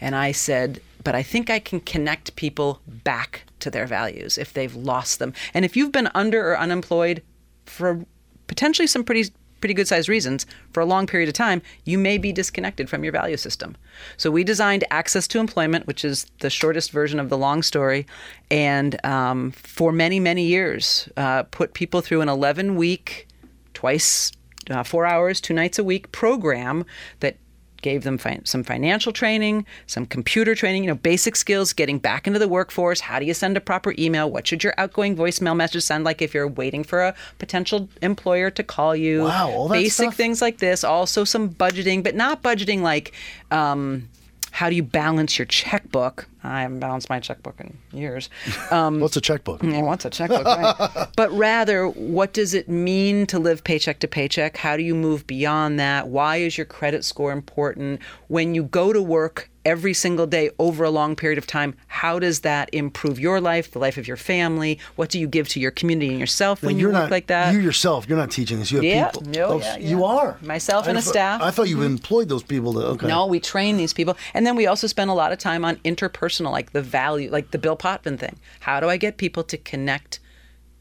And 0.00 0.16
I 0.16 0.32
said, 0.32 0.80
but 1.04 1.14
I 1.14 1.22
think 1.22 1.50
I 1.50 1.58
can 1.58 1.80
connect 1.80 2.36
people 2.36 2.80
back 2.86 3.44
to 3.60 3.70
their 3.70 3.86
values 3.86 4.38
if 4.38 4.52
they've 4.52 4.74
lost 4.74 5.18
them. 5.18 5.32
And 5.54 5.64
if 5.64 5.76
you've 5.76 5.92
been 5.92 6.10
under 6.14 6.50
or 6.50 6.58
unemployed 6.58 7.22
for 7.66 8.04
potentially 8.46 8.86
some 8.86 9.04
pretty 9.04 9.30
pretty 9.60 9.74
good 9.74 9.88
sized 9.88 10.08
reasons 10.08 10.46
for 10.72 10.80
a 10.80 10.86
long 10.86 11.04
period 11.04 11.28
of 11.28 11.34
time, 11.34 11.60
you 11.84 11.98
may 11.98 12.16
be 12.16 12.32
disconnected 12.32 12.88
from 12.88 13.02
your 13.02 13.12
value 13.12 13.36
system. 13.36 13.76
So 14.16 14.30
we 14.30 14.44
designed 14.44 14.84
Access 14.90 15.26
to 15.28 15.40
Employment, 15.40 15.86
which 15.88 16.04
is 16.04 16.26
the 16.38 16.48
shortest 16.48 16.92
version 16.92 17.18
of 17.18 17.28
the 17.28 17.36
long 17.36 17.62
story, 17.62 18.06
and 18.52 19.04
um, 19.04 19.50
for 19.52 19.90
many 19.92 20.20
many 20.20 20.44
years 20.44 21.08
uh, 21.16 21.44
put 21.44 21.74
people 21.74 22.00
through 22.00 22.20
an 22.20 22.28
11 22.28 22.76
week, 22.76 23.26
twice 23.74 24.32
uh, 24.70 24.82
four 24.82 25.06
hours, 25.06 25.40
two 25.40 25.54
nights 25.54 25.78
a 25.78 25.84
week 25.84 26.12
program 26.12 26.84
that 27.20 27.36
gave 27.82 28.04
them 28.04 28.18
fi- 28.18 28.40
some 28.44 28.62
financial 28.62 29.12
training, 29.12 29.66
some 29.86 30.06
computer 30.06 30.54
training, 30.54 30.84
you 30.84 30.88
know, 30.88 30.94
basic 30.94 31.36
skills, 31.36 31.72
getting 31.72 31.98
back 31.98 32.26
into 32.26 32.38
the 32.38 32.48
workforce. 32.48 33.00
How 33.00 33.18
do 33.18 33.24
you 33.24 33.34
send 33.34 33.56
a 33.56 33.60
proper 33.60 33.94
email? 33.98 34.30
What 34.30 34.46
should 34.46 34.64
your 34.64 34.74
outgoing 34.78 35.16
voicemail 35.16 35.56
message 35.56 35.82
sound 35.82 36.04
like 36.04 36.22
if 36.22 36.34
you're 36.34 36.48
waiting 36.48 36.84
for 36.84 37.02
a 37.02 37.14
potential 37.38 37.88
employer 38.02 38.50
to 38.50 38.62
call 38.62 38.96
you? 38.96 39.22
Wow, 39.22 39.50
all 39.50 39.68
that 39.68 39.74
basic 39.74 40.06
stuff? 40.06 40.16
things 40.16 40.42
like 40.42 40.58
this. 40.58 40.84
Also, 40.84 41.24
some 41.24 41.50
budgeting, 41.50 42.02
but 42.02 42.14
not 42.14 42.42
budgeting 42.42 42.80
like. 42.82 43.12
Um, 43.50 44.08
how 44.50 44.68
do 44.68 44.74
you 44.74 44.82
balance 44.82 45.38
your 45.38 45.46
checkbook? 45.46 46.26
I 46.48 46.62
haven't 46.62 46.80
balanced 46.80 47.08
my 47.10 47.20
checkbook 47.20 47.60
in 47.60 47.76
years. 47.92 48.28
Um, 48.70 49.00
What's 49.00 49.16
a 49.16 49.20
checkbook? 49.20 49.62
yeah, 49.62 49.80
what's 49.82 50.04
a 50.04 50.10
checkbook? 50.10 50.44
Right? 50.44 51.08
but 51.16 51.30
rather, 51.32 51.88
what 51.88 52.32
does 52.34 52.52
it 52.54 52.68
mean 52.68 53.26
to 53.28 53.38
live 53.38 53.64
paycheck 53.64 53.98
to 54.00 54.08
paycheck? 54.08 54.56
How 54.58 54.76
do 54.76 54.82
you 54.82 54.94
move 54.94 55.26
beyond 55.26 55.80
that? 55.80 56.08
Why 56.08 56.36
is 56.36 56.58
your 56.58 56.66
credit 56.66 57.04
score 57.04 57.32
important? 57.32 58.00
When 58.28 58.54
you 58.54 58.64
go 58.64 58.92
to 58.92 59.00
work 59.00 59.48
every 59.64 59.92
single 59.92 60.26
day 60.26 60.48
over 60.58 60.84
a 60.84 60.88
long 60.90 61.14
period 61.16 61.36
of 61.36 61.46
time, 61.46 61.74
how 61.88 62.18
does 62.18 62.40
that 62.40 62.68
improve 62.72 63.18
your 63.20 63.38
life, 63.40 63.70
the 63.72 63.78
life 63.78 63.98
of 63.98 64.06
your 64.08 64.16
family? 64.16 64.78
What 64.96 65.10
do 65.10 65.18
you 65.20 65.26
give 65.26 65.48
to 65.50 65.60
your 65.60 65.70
community 65.70 66.10
and 66.10 66.18
yourself 66.20 66.62
when 66.62 66.78
you 66.78 66.86
work 66.86 66.94
not 66.94 67.10
like 67.10 67.26
that? 67.26 67.52
You 67.54 67.60
yourself, 67.60 68.08
you're 68.08 68.16
not 68.18 68.30
teaching 68.30 68.58
this. 68.60 68.70
You 68.70 68.78
have 68.78 68.84
Yeah. 68.84 69.08
people. 69.10 69.22
No, 69.30 69.44
Oh, 69.48 69.58
yeah, 69.58 69.76
You 69.78 70.04
are. 70.04 70.38
Myself 70.42 70.86
I 70.86 70.90
and 70.90 70.98
a 70.98 71.02
thought- 71.02 71.10
staff. 71.10 71.42
I 71.42 71.50
thought 71.50 71.68
you 71.68 71.82
employed 71.82 72.28
those 72.28 72.42
people 72.42 72.72
to. 72.74 72.80
Okay. 72.80 73.06
No, 73.08 73.26
we 73.26 73.40
train 73.40 73.76
these 73.76 73.92
people. 73.92 74.16
And 74.34 74.46
then 74.46 74.56
we 74.56 74.66
also 74.66 74.86
spend 74.86 75.10
a 75.10 75.14
lot 75.14 75.32
of 75.32 75.38
time 75.38 75.64
on 75.64 75.76
interpersonal, 75.84 76.37
like 76.44 76.72
the 76.72 76.82
value, 76.82 77.30
like 77.30 77.50
the 77.50 77.58
Bill 77.58 77.76
Potvin 77.76 78.18
thing. 78.18 78.38
How 78.60 78.80
do 78.80 78.88
I 78.88 78.96
get 78.96 79.16
people 79.16 79.44
to 79.44 79.56
connect 79.56 80.20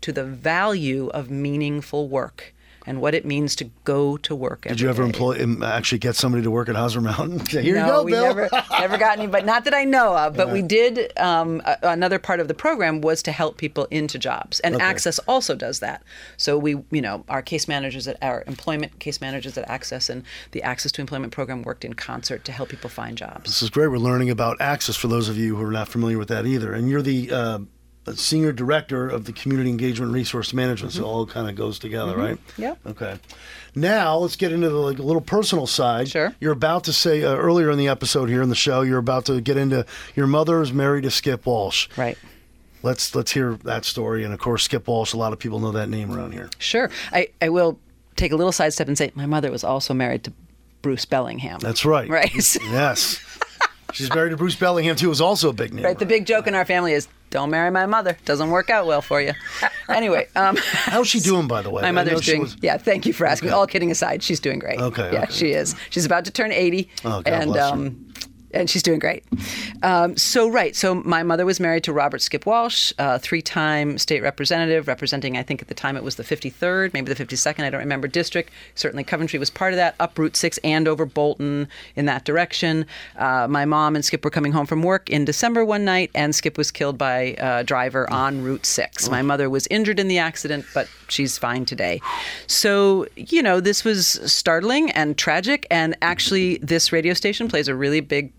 to 0.02 0.12
the 0.12 0.24
value 0.24 1.08
of 1.08 1.30
meaningful 1.30 2.08
work 2.08 2.54
and 2.88 3.02
what 3.02 3.14
it 3.14 3.26
means 3.26 3.56
to 3.58 3.66
go 3.84 4.18
to 4.18 4.34
work 4.34 4.62
Did 4.62 4.80
you 4.80 4.90
ever 4.90 5.04
employ 5.04 5.44
um, 5.44 5.62
actually 5.62 6.00
get 6.00 6.16
somebody 6.16 6.42
to 6.44 6.50
work 6.50 6.70
at 6.70 6.76
Hosmer 6.76 7.02
Mountain? 7.02 7.46
Here 7.50 7.76
no, 7.76 7.86
you 7.86 7.92
go, 7.92 8.04
we 8.04 8.12
Bill. 8.14 8.24
never 8.24 8.50
never 8.80 8.98
got 8.98 9.20
any, 9.20 9.28
but 9.28 9.46
not 9.46 9.66
that 9.66 9.74
I 9.74 9.84
know 9.84 10.16
of. 10.18 10.36
But 10.36 10.52
we 10.52 10.62
did. 10.62 11.12
Um, 11.20 11.62
a- 11.66 11.78
another 11.84 12.18
part 12.18 12.40
of 12.40 12.48
the 12.48 12.54
program 12.54 13.02
was 13.02 13.22
to 13.24 13.32
help 13.32 13.58
people 13.58 13.86
into 13.92 14.18
jobs, 14.18 14.60
and 14.62 14.82
Access 14.82 15.20
also 15.20 15.54
does 15.54 15.80
that. 15.82 16.02
So 16.38 16.58
we, 16.58 16.78
you 16.92 17.02
know, 17.02 17.26
our 17.28 17.42
case 17.42 17.68
managers 17.68 18.08
at 18.08 18.18
our 18.24 18.44
employment 18.48 19.00
case 19.00 19.20
managers 19.20 19.58
at 19.58 19.70
Access 19.70 20.10
and 20.10 20.24
the 20.52 20.64
Access 20.64 20.92
to 20.94 21.02
Employment 21.02 21.34
program 21.34 21.64
worked 21.64 21.84
in 21.84 21.94
concert 21.94 22.46
to 22.46 22.52
help 22.52 22.70
people 22.70 22.90
find 22.90 23.18
jobs. 23.18 23.44
This 23.44 23.62
is 23.62 23.70
great. 23.70 23.88
We're 23.88 23.98
learning 23.98 24.30
about 24.30 24.62
Access 24.62 24.96
for 24.96 25.08
those 25.08 25.28
of 25.28 25.38
you 25.38 25.58
who 25.58 25.64
are 25.66 25.72
not 25.72 25.90
familiar 25.90 26.18
with 26.18 26.30
that 26.30 26.46
either. 26.46 26.74
And 26.74 26.90
you're 26.90 27.02
the 27.02 27.32
uh, 27.32 27.60
senior 28.16 28.52
director 28.52 29.10
of 29.10 29.26
the 29.26 29.34
Community 29.34 29.70
Engagement 29.70 30.12
Resource 30.12 30.54
Management, 30.54 30.94
so 30.94 31.02
it 31.02 31.06
all 31.06 31.26
kind 31.26 31.50
of 31.50 31.56
goes 31.56 31.80
together, 31.80 32.16
right? 32.16 32.36
Mm-hmm. 32.36 32.62
Yep. 32.62 32.80
Okay. 32.88 33.20
Now 33.76 34.18
let's 34.18 34.36
get 34.36 34.52
into 34.52 34.70
the 34.70 34.76
like, 34.78 35.00
little 35.00 35.22
personal 35.22 35.68
side. 35.68 36.10
Sure. 36.10 36.34
You're 36.40 36.54
about 36.54 36.84
to 36.86 36.94
say 36.94 37.24
uh, 37.24 37.36
earlier 37.36 37.70
in 37.70 37.78
the 37.78 37.88
episode 37.88 38.30
here 38.30 38.42
in 38.42 38.50
the 38.50 38.56
show, 38.56 38.82
you're 38.82 38.98
about 38.98 39.26
to 39.26 39.42
get 39.42 39.58
into 39.58 39.86
your 40.16 40.28
mother 40.28 40.62
is 40.62 40.74
married 40.74 41.04
to 41.04 41.12
Skip 41.12 41.46
Walsh. 41.46 41.88
Right. 41.98 42.18
Let's 42.84 43.14
let's 43.16 43.32
hear 43.32 43.56
that 43.64 43.86
story. 43.86 44.24
And 44.24 44.34
of 44.34 44.40
course, 44.40 44.64
Skip 44.64 44.88
Walsh. 44.88 45.14
A 45.14 45.18
lot 45.18 45.34
of 45.34 45.40
people 45.40 45.60
know 45.60 45.72
that 45.72 45.90
name 45.90 46.12
around 46.12 46.32
here. 46.32 46.50
Sure. 46.60 46.90
I, 47.12 47.30
I 47.42 47.50
will 47.50 47.80
take 48.16 48.32
a 48.32 48.36
little 48.36 48.52
sidestep 48.52 48.88
and 48.88 48.98
say 48.98 49.12
my 49.16 49.26
mother 49.26 49.52
was 49.52 49.64
also 49.64 49.94
married 49.94 50.24
to 50.26 50.34
Bruce 50.82 51.06
Bellingham. 51.06 51.60
That's 51.60 51.86
right. 51.86 52.10
Right. 52.10 52.32
Yes. 52.72 53.20
She's 53.94 54.14
married 54.14 54.32
to 54.32 54.38
Bruce 54.38 54.56
Bellingham 54.56 54.96
too. 54.96 55.08
Who's 55.08 55.22
also 55.22 55.50
a 55.50 55.54
big 55.54 55.74
name. 55.74 55.86
right. 55.86 55.98
The 55.98 56.06
big 56.06 56.26
joke 56.26 56.48
in 56.48 56.56
our 56.56 56.66
family 56.66 56.94
is 56.94 57.08
don't 57.30 57.50
marry 57.50 57.72
my 57.72 57.86
mother. 57.86 58.18
Doesn't 58.26 58.50
work 58.52 58.70
out 58.70 58.86
well 58.88 59.02
for 59.02 59.22
you. 59.22 59.34
anyway, 59.90 60.28
um, 60.36 60.56
How's 60.72 61.08
she 61.08 61.20
doing, 61.20 61.48
by 61.48 61.62
the 61.62 61.70
way? 61.70 61.82
my 61.82 61.92
mother's 61.92 62.22
doing. 62.22 62.42
was- 62.42 62.56
Yeah. 62.62 62.78
Thank 62.78 63.06
you 63.06 63.14
for 63.14 63.26
asking. 63.26 63.52
All 63.52 63.68
kidding 63.68 63.92
aside, 63.92 64.24
she's 64.24 64.40
doing 64.40 64.60
great. 64.60 64.80
Okay, 64.80 65.12
Yeah, 65.14 65.24
okay. 65.24 65.32
she 65.34 65.52
is. 65.52 65.76
She's 65.90 66.06
about 66.06 66.26
to 66.26 66.32
turn 66.32 66.52
80. 66.52 66.90
Oh, 67.06 67.22
God 67.22 67.28
and 67.28 67.52
bless 67.52 67.72
um, 67.72 68.08
and 68.52 68.70
she's 68.70 68.84
doing 68.84 69.00
great. 69.00 69.24
Um, 69.84 70.16
so 70.18 70.48
right, 70.48 70.76
so 70.76 70.96
my 70.96 71.24
mother 71.24 71.46
was 71.46 71.60
married 71.60 71.84
to 71.84 71.94
Robert 71.94 72.22
Skip 72.22 72.46
Walsh, 72.46 72.94
uh, 72.98 73.18
three-time 73.18 73.98
state 73.98 74.22
representative, 74.22 74.88
representing 74.88 75.38
I 75.38 75.44
think 75.44 75.62
at 75.62 75.68
the 75.68 75.74
time 75.74 75.98
it 75.98 76.04
was 76.04 76.16
the 76.16 76.24
53rd, 76.24 76.94
maybe 76.94 77.14
the 77.14 77.26
52nd, 77.26 77.64
I 77.64 77.70
don't 77.70 77.80
remember 77.80 78.08
district. 78.08 78.52
Certainly 78.76 79.04
Coventry 79.04 79.40
was 79.40 79.50
part 79.50 79.74
of 79.74 79.78
that. 79.78 79.96
Up 80.00 80.18
Route 80.18 80.36
Six 80.36 80.58
and 80.64 80.88
over 80.88 81.06
Bolton 81.06 81.68
in 81.96 82.06
that 82.06 82.26
direction. 82.26 82.86
Uh, 83.18 83.48
my 83.50 83.66
mom 83.66 83.96
and 83.96 84.04
Skip 84.04 84.24
were 84.24 84.32
coming 84.32 84.52
home 84.52 84.66
from 84.66 84.82
work 84.82 85.10
in 85.10 85.26
December 85.26 85.66
one 85.66 85.84
night, 85.84 86.10
and 86.16 86.34
Skip 86.34 86.58
was 86.58 86.72
killed 86.72 86.98
by 86.98 87.36
a 87.40 87.64
driver 87.64 88.10
on 88.12 88.44
Route 88.44 88.66
Six. 88.66 89.10
My 89.10 89.22
mother 89.22 89.50
was 89.50 89.68
injured 89.68 90.00
in 90.00 90.08
the 90.08 90.18
accident, 90.18 90.66
but 90.74 90.90
she's 91.10 91.38
fine 91.38 91.66
today. 91.66 92.02
So 92.48 93.08
you 93.16 93.42
know 93.42 93.60
this 93.60 93.84
was 93.84 94.08
startling 94.26 94.92
and 94.92 95.18
tragic, 95.18 95.68
and 95.70 95.96
actually 96.02 96.58
this 96.58 96.92
radio 96.92 97.14
station 97.14 97.48
plays 97.48 97.68
a 97.68 97.76
really 97.76 98.00
big 98.00 98.32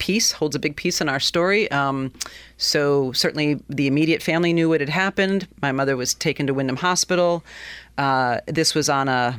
piece, 0.00 0.32
holds 0.32 0.56
a 0.56 0.58
big 0.58 0.74
piece 0.74 1.00
in 1.00 1.08
our 1.08 1.20
story. 1.20 1.70
Um, 1.70 2.12
so 2.56 3.12
certainly 3.12 3.60
the 3.68 3.86
immediate 3.86 4.20
family 4.22 4.52
knew 4.52 4.68
what 4.68 4.80
had 4.80 4.88
happened. 4.88 5.46
My 5.62 5.70
mother 5.70 5.96
was 5.96 6.14
taken 6.14 6.48
to 6.48 6.54
Windham 6.54 6.76
Hospital. 6.78 7.44
Uh, 7.96 8.40
this 8.48 8.74
was 8.74 8.88
on 8.88 9.06
a, 9.08 9.38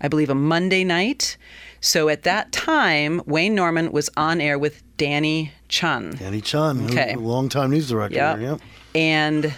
I 0.00 0.08
believe, 0.08 0.30
a 0.30 0.34
Monday 0.34 0.82
night. 0.82 1.36
So 1.80 2.08
at 2.08 2.22
that 2.24 2.50
time, 2.50 3.20
Wayne 3.26 3.54
Norman 3.54 3.92
was 3.92 4.10
on 4.16 4.40
air 4.40 4.58
with 4.58 4.82
Danny 4.96 5.52
Chun. 5.68 6.16
Danny 6.18 6.40
Chun, 6.40 6.86
Okay. 6.86 7.12
a 7.12 7.18
longtime 7.18 7.70
news 7.70 7.88
director. 7.88 8.16
Yeah. 8.16 8.36
Yep. 8.38 8.60
And 8.94 9.54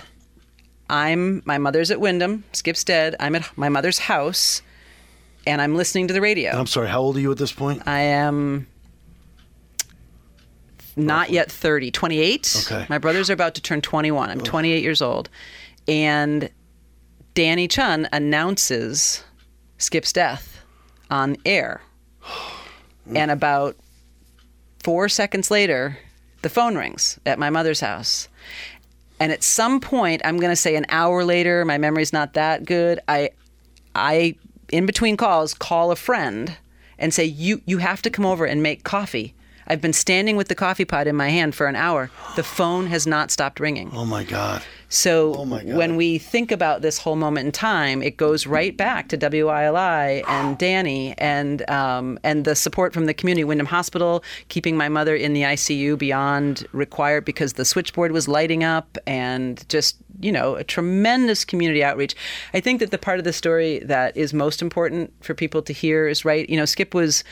I'm 0.91 1.43
my 1.45 1.59
mother's 1.59 1.91
at 1.91 2.01
Windham. 2.01 2.45
Skip's 2.53 2.85
dead. 2.85 3.17
I'm 3.21 3.35
at 3.35 3.49
my 3.57 3.69
mother's 3.69 3.99
house, 3.99 4.62
and 5.47 5.61
I'm 5.62 5.75
listening 5.77 6.09
to 6.09 6.15
the 6.15 6.21
radio. 6.21 6.53
I'm 6.53 6.67
sorry. 6.67 6.89
How 6.89 7.01
old 7.01 7.17
are 7.17 7.21
you 7.21 7.31
at 7.33 7.39
this 7.39 7.53
point? 7.53 7.83
I 7.87 8.01
am 8.01 8.67
not 10.96 11.30
yet 11.30 11.52
30, 11.52 11.90
28. 11.90 12.66
Okay. 12.66 12.87
My 12.88 12.98
brothers 12.98 13.30
are 13.30 13.35
about 13.35 13.54
to 13.56 13.62
turn 13.62 13.80
21. 13.80 14.30
I'm 14.30 14.40
28 14.40 14.82
years 14.82 15.02
old. 15.02 15.28
And 15.87 16.50
Danny 17.35 17.68
Chun 17.68 18.09
announces 18.12 19.22
Skip's 19.78 20.12
death 20.12 20.62
on 21.11 21.37
air. 21.44 21.82
And 23.14 23.30
about 23.30 23.76
four 24.82 25.09
seconds 25.09 25.48
later, 25.48 25.96
the 26.42 26.48
phone 26.48 26.76
rings 26.76 27.20
at 27.24 27.38
my 27.38 27.50
mother's 27.50 27.78
house. 27.78 28.26
And 29.20 29.30
at 29.30 29.44
some 29.44 29.78
point, 29.78 30.22
I'm 30.24 30.38
going 30.38 30.50
to 30.50 30.56
say 30.56 30.74
an 30.74 30.87
hour 30.88 31.22
later, 31.24 31.64
my 31.64 31.78
memory's 31.78 32.12
not 32.12 32.32
that 32.32 32.64
good. 32.64 32.98
I, 33.06 33.30
I, 33.94 34.35
in 34.70 34.87
between 34.87 35.16
calls, 35.16 35.54
call 35.54 35.92
a 35.92 35.96
friend 35.96 36.56
and 36.98 37.14
say, 37.14 37.24
"You, 37.24 37.62
you 37.64 37.78
have 37.78 38.02
to 38.02 38.11
come 38.11 38.26
over 38.26 38.44
and 38.44 38.61
make 38.61 38.82
coffee. 38.82 39.36
I've 39.68 39.81
been 39.81 39.92
standing 39.92 40.37
with 40.37 40.48
the 40.48 40.55
coffee 40.55 40.85
pot 40.85 41.07
in 41.07 41.16
my 41.16 41.29
hand 41.29 41.55
for 41.55 41.66
an 41.66 41.76
hour. 41.76 42.11
The 42.37 42.42
phone 42.42 42.87
has 42.87 43.07
not 43.07 43.31
stopped 43.31 43.61
ringing. 43.61 43.90
Oh 43.94 44.05
my 44.05 44.24
God. 44.24 44.62
So 44.88 45.35
Oh 45.35 45.44
my 45.44 45.64
God. 45.64 45.76
when 45.76 45.96
we 45.96 46.18
think 46.18 46.52
about 46.52 46.81
this 46.81 46.98
whole 46.98 47.16
moment 47.16 47.46
in 47.46 47.52
time, 47.52 48.02
it 48.02 48.16
goes 48.16 48.46
right 48.46 48.76
back 48.76 49.09
to 49.09 49.16
WILI 49.18 50.22
and 50.29 50.57
Danny 50.59 51.12
and 51.18 51.68
um, 51.68 52.18
and 52.22 52.44
the 52.44 52.55
support 52.55 52.92
from 52.94 53.07
the 53.07 53.14
community. 53.14 53.42
Windham 53.42 53.66
Hospital 53.66 54.22
keeping 54.48 54.76
my 54.76 54.88
mother 54.88 55.16
in 55.16 55.33
the 55.33 55.42
ICU 55.42 55.98
beyond 55.98 56.66
required 56.72 57.24
because 57.24 57.55
the 57.55 57.64
switchboard 57.64 58.12
was 58.12 58.29
lighting 58.29 58.62
up 58.62 58.96
and 59.09 59.68
just 59.68 59.96
you 60.20 60.31
know 60.31 60.55
a 60.55 60.62
tremendous 60.62 61.44
community 61.44 61.83
outreach. 61.83 62.14
I 62.55 62.61
think 62.61 62.79
that 62.79 62.92
the 62.92 62.98
part 62.98 63.18
of 63.18 63.24
the 63.24 63.33
story 63.33 63.81
that 63.81 64.16
is 64.16 64.33
most 64.33 64.62
important 64.62 65.12
for 65.20 65.35
people 65.35 65.62
to 65.62 65.72
hear 65.72 66.07
is 66.07 66.24
right. 66.24 66.48
You 66.48 66.57
know, 66.57 66.64
Skip 66.64 66.94
was 66.94 67.24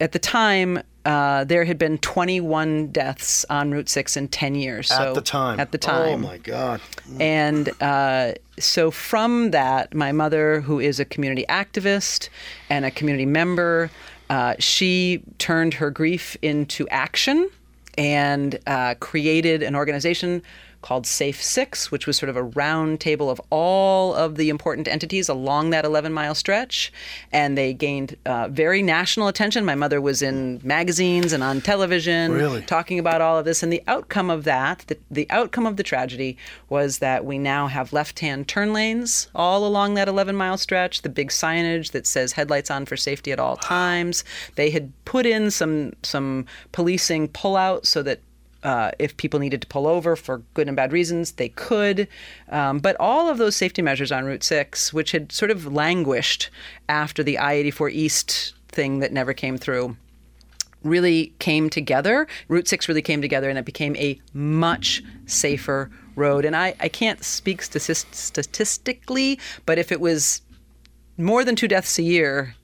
at 0.00 0.12
the 0.12 0.18
time. 0.18 0.82
Uh, 1.04 1.44
there 1.44 1.64
had 1.64 1.78
been 1.78 1.98
21 1.98 2.88
deaths 2.88 3.46
on 3.48 3.70
Route 3.70 3.88
6 3.88 4.16
in 4.16 4.28
10 4.28 4.54
years. 4.54 4.88
So 4.88 5.08
at 5.08 5.14
the 5.14 5.20
time. 5.20 5.60
At 5.60 5.72
the 5.72 5.78
time. 5.78 6.24
Oh 6.24 6.28
my 6.28 6.38
God. 6.38 6.80
And 7.18 7.70
uh, 7.82 8.34
so 8.58 8.90
from 8.90 9.50
that, 9.52 9.94
my 9.94 10.12
mother, 10.12 10.60
who 10.60 10.78
is 10.78 11.00
a 11.00 11.04
community 11.04 11.44
activist 11.48 12.28
and 12.68 12.84
a 12.84 12.90
community 12.90 13.26
member, 13.26 13.90
uh, 14.28 14.54
she 14.58 15.22
turned 15.38 15.74
her 15.74 15.90
grief 15.90 16.36
into 16.42 16.86
action 16.88 17.50
and 17.96 18.58
uh, 18.66 18.94
created 19.00 19.62
an 19.62 19.74
organization 19.74 20.42
called 20.82 21.06
Safe 21.06 21.42
Six, 21.42 21.90
which 21.90 22.06
was 22.06 22.16
sort 22.16 22.30
of 22.30 22.36
a 22.36 22.42
round 22.42 23.00
table 23.00 23.30
of 23.30 23.40
all 23.50 24.14
of 24.14 24.36
the 24.36 24.48
important 24.48 24.88
entities 24.88 25.28
along 25.28 25.70
that 25.70 25.84
11 25.84 26.12
mile 26.12 26.34
stretch. 26.34 26.92
And 27.32 27.56
they 27.56 27.72
gained 27.74 28.16
uh, 28.26 28.48
very 28.48 28.82
national 28.82 29.28
attention. 29.28 29.64
My 29.64 29.74
mother 29.74 30.00
was 30.00 30.22
in 30.22 30.60
magazines 30.64 31.32
and 31.32 31.42
on 31.42 31.60
television 31.60 32.32
Really? 32.32 32.62
talking 32.62 32.98
about 32.98 33.20
all 33.20 33.38
of 33.38 33.44
this. 33.44 33.62
And 33.62 33.72
the 33.72 33.82
outcome 33.86 34.30
of 34.30 34.44
that, 34.44 34.84
the, 34.86 34.98
the 35.10 35.26
outcome 35.30 35.66
of 35.66 35.76
the 35.76 35.82
tragedy, 35.82 36.36
was 36.68 36.98
that 36.98 37.24
we 37.24 37.38
now 37.38 37.66
have 37.66 37.92
left 37.92 38.20
hand 38.20 38.48
turn 38.48 38.72
lanes 38.72 39.28
all 39.34 39.66
along 39.66 39.94
that 39.94 40.08
11 40.08 40.34
mile 40.36 40.56
stretch, 40.56 41.02
the 41.02 41.08
big 41.08 41.28
signage 41.28 41.90
that 41.92 42.06
says 42.06 42.32
headlights 42.32 42.70
on 42.70 42.86
for 42.86 42.96
safety 42.96 43.32
at 43.32 43.38
all 43.38 43.56
times. 43.56 44.24
They 44.56 44.70
had 44.70 44.92
put 45.04 45.26
in 45.26 45.50
some, 45.50 45.92
some 46.02 46.46
policing 46.72 47.28
pullout 47.28 47.86
so 47.86 48.02
that 48.02 48.20
uh, 48.62 48.90
if 48.98 49.16
people 49.16 49.40
needed 49.40 49.62
to 49.62 49.66
pull 49.68 49.86
over 49.86 50.16
for 50.16 50.38
good 50.54 50.68
and 50.68 50.76
bad 50.76 50.92
reasons, 50.92 51.32
they 51.32 51.48
could. 51.48 52.08
Um, 52.48 52.78
but 52.78 52.96
all 53.00 53.28
of 53.28 53.38
those 53.38 53.56
safety 53.56 53.82
measures 53.82 54.12
on 54.12 54.24
Route 54.24 54.44
6, 54.44 54.92
which 54.92 55.12
had 55.12 55.32
sort 55.32 55.50
of 55.50 55.72
languished 55.72 56.50
after 56.88 57.22
the 57.22 57.38
I 57.38 57.54
84 57.54 57.90
East 57.90 58.54
thing 58.68 58.98
that 59.00 59.12
never 59.12 59.32
came 59.32 59.56
through, 59.56 59.96
really 60.82 61.32
came 61.38 61.70
together. 61.70 62.26
Route 62.48 62.68
6 62.68 62.88
really 62.88 63.02
came 63.02 63.20
together 63.20 63.48
and 63.48 63.58
it 63.58 63.64
became 63.64 63.96
a 63.96 64.20
much 64.32 65.02
safer 65.26 65.90
road. 66.16 66.44
And 66.44 66.56
I, 66.56 66.74
I 66.80 66.88
can't 66.88 67.24
speak 67.24 67.62
statis- 67.62 68.12
statistically, 68.14 69.38
but 69.66 69.78
if 69.78 69.92
it 69.92 70.00
was 70.00 70.42
more 71.16 71.44
than 71.44 71.56
two 71.56 71.68
deaths 71.68 71.98
a 71.98 72.02
year, 72.02 72.54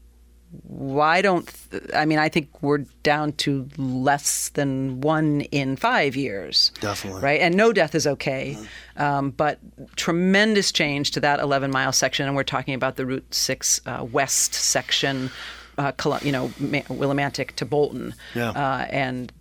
why 0.63 1.23
don't 1.23 1.47
th- 1.71 1.83
I 1.95 2.05
mean 2.05 2.19
I 2.19 2.29
think 2.29 2.49
we're 2.63 2.85
down 3.03 3.33
to 3.35 3.69
less 3.77 4.49
than 4.51 5.01
one 5.01 5.43
in 5.53 5.77
five 5.77 6.17
years. 6.17 6.73
Definitely. 6.81 7.21
Right, 7.23 7.41
and 7.41 7.57
no 7.57 7.73
death 7.73 7.95
is 7.95 8.07
okay, 8.07 8.57
um, 8.97 9.31
but 9.31 9.59
tremendous 9.97 10.73
change 10.73 11.11
to 11.13 11.21
that 11.21 11.41
11 11.41 11.71
mile 11.71 11.93
section, 11.93 12.27
and 12.27 12.37
we're 12.37 12.43
talking 12.45 12.75
about 12.75 12.97
the 12.97 13.07
Route 13.07 13.35
Six 13.35 13.81
uh, 13.87 14.05
West 14.11 14.55
section, 14.55 15.31
uh, 15.79 15.93
you 16.23 16.33
know, 16.33 16.53
Ma- 16.59 16.81
Willimantic 16.89 17.53
to 17.57 17.65
Bolton, 17.67 18.15
Yeah. 18.35 18.51
uh, 18.51 18.87
and. 18.91 19.33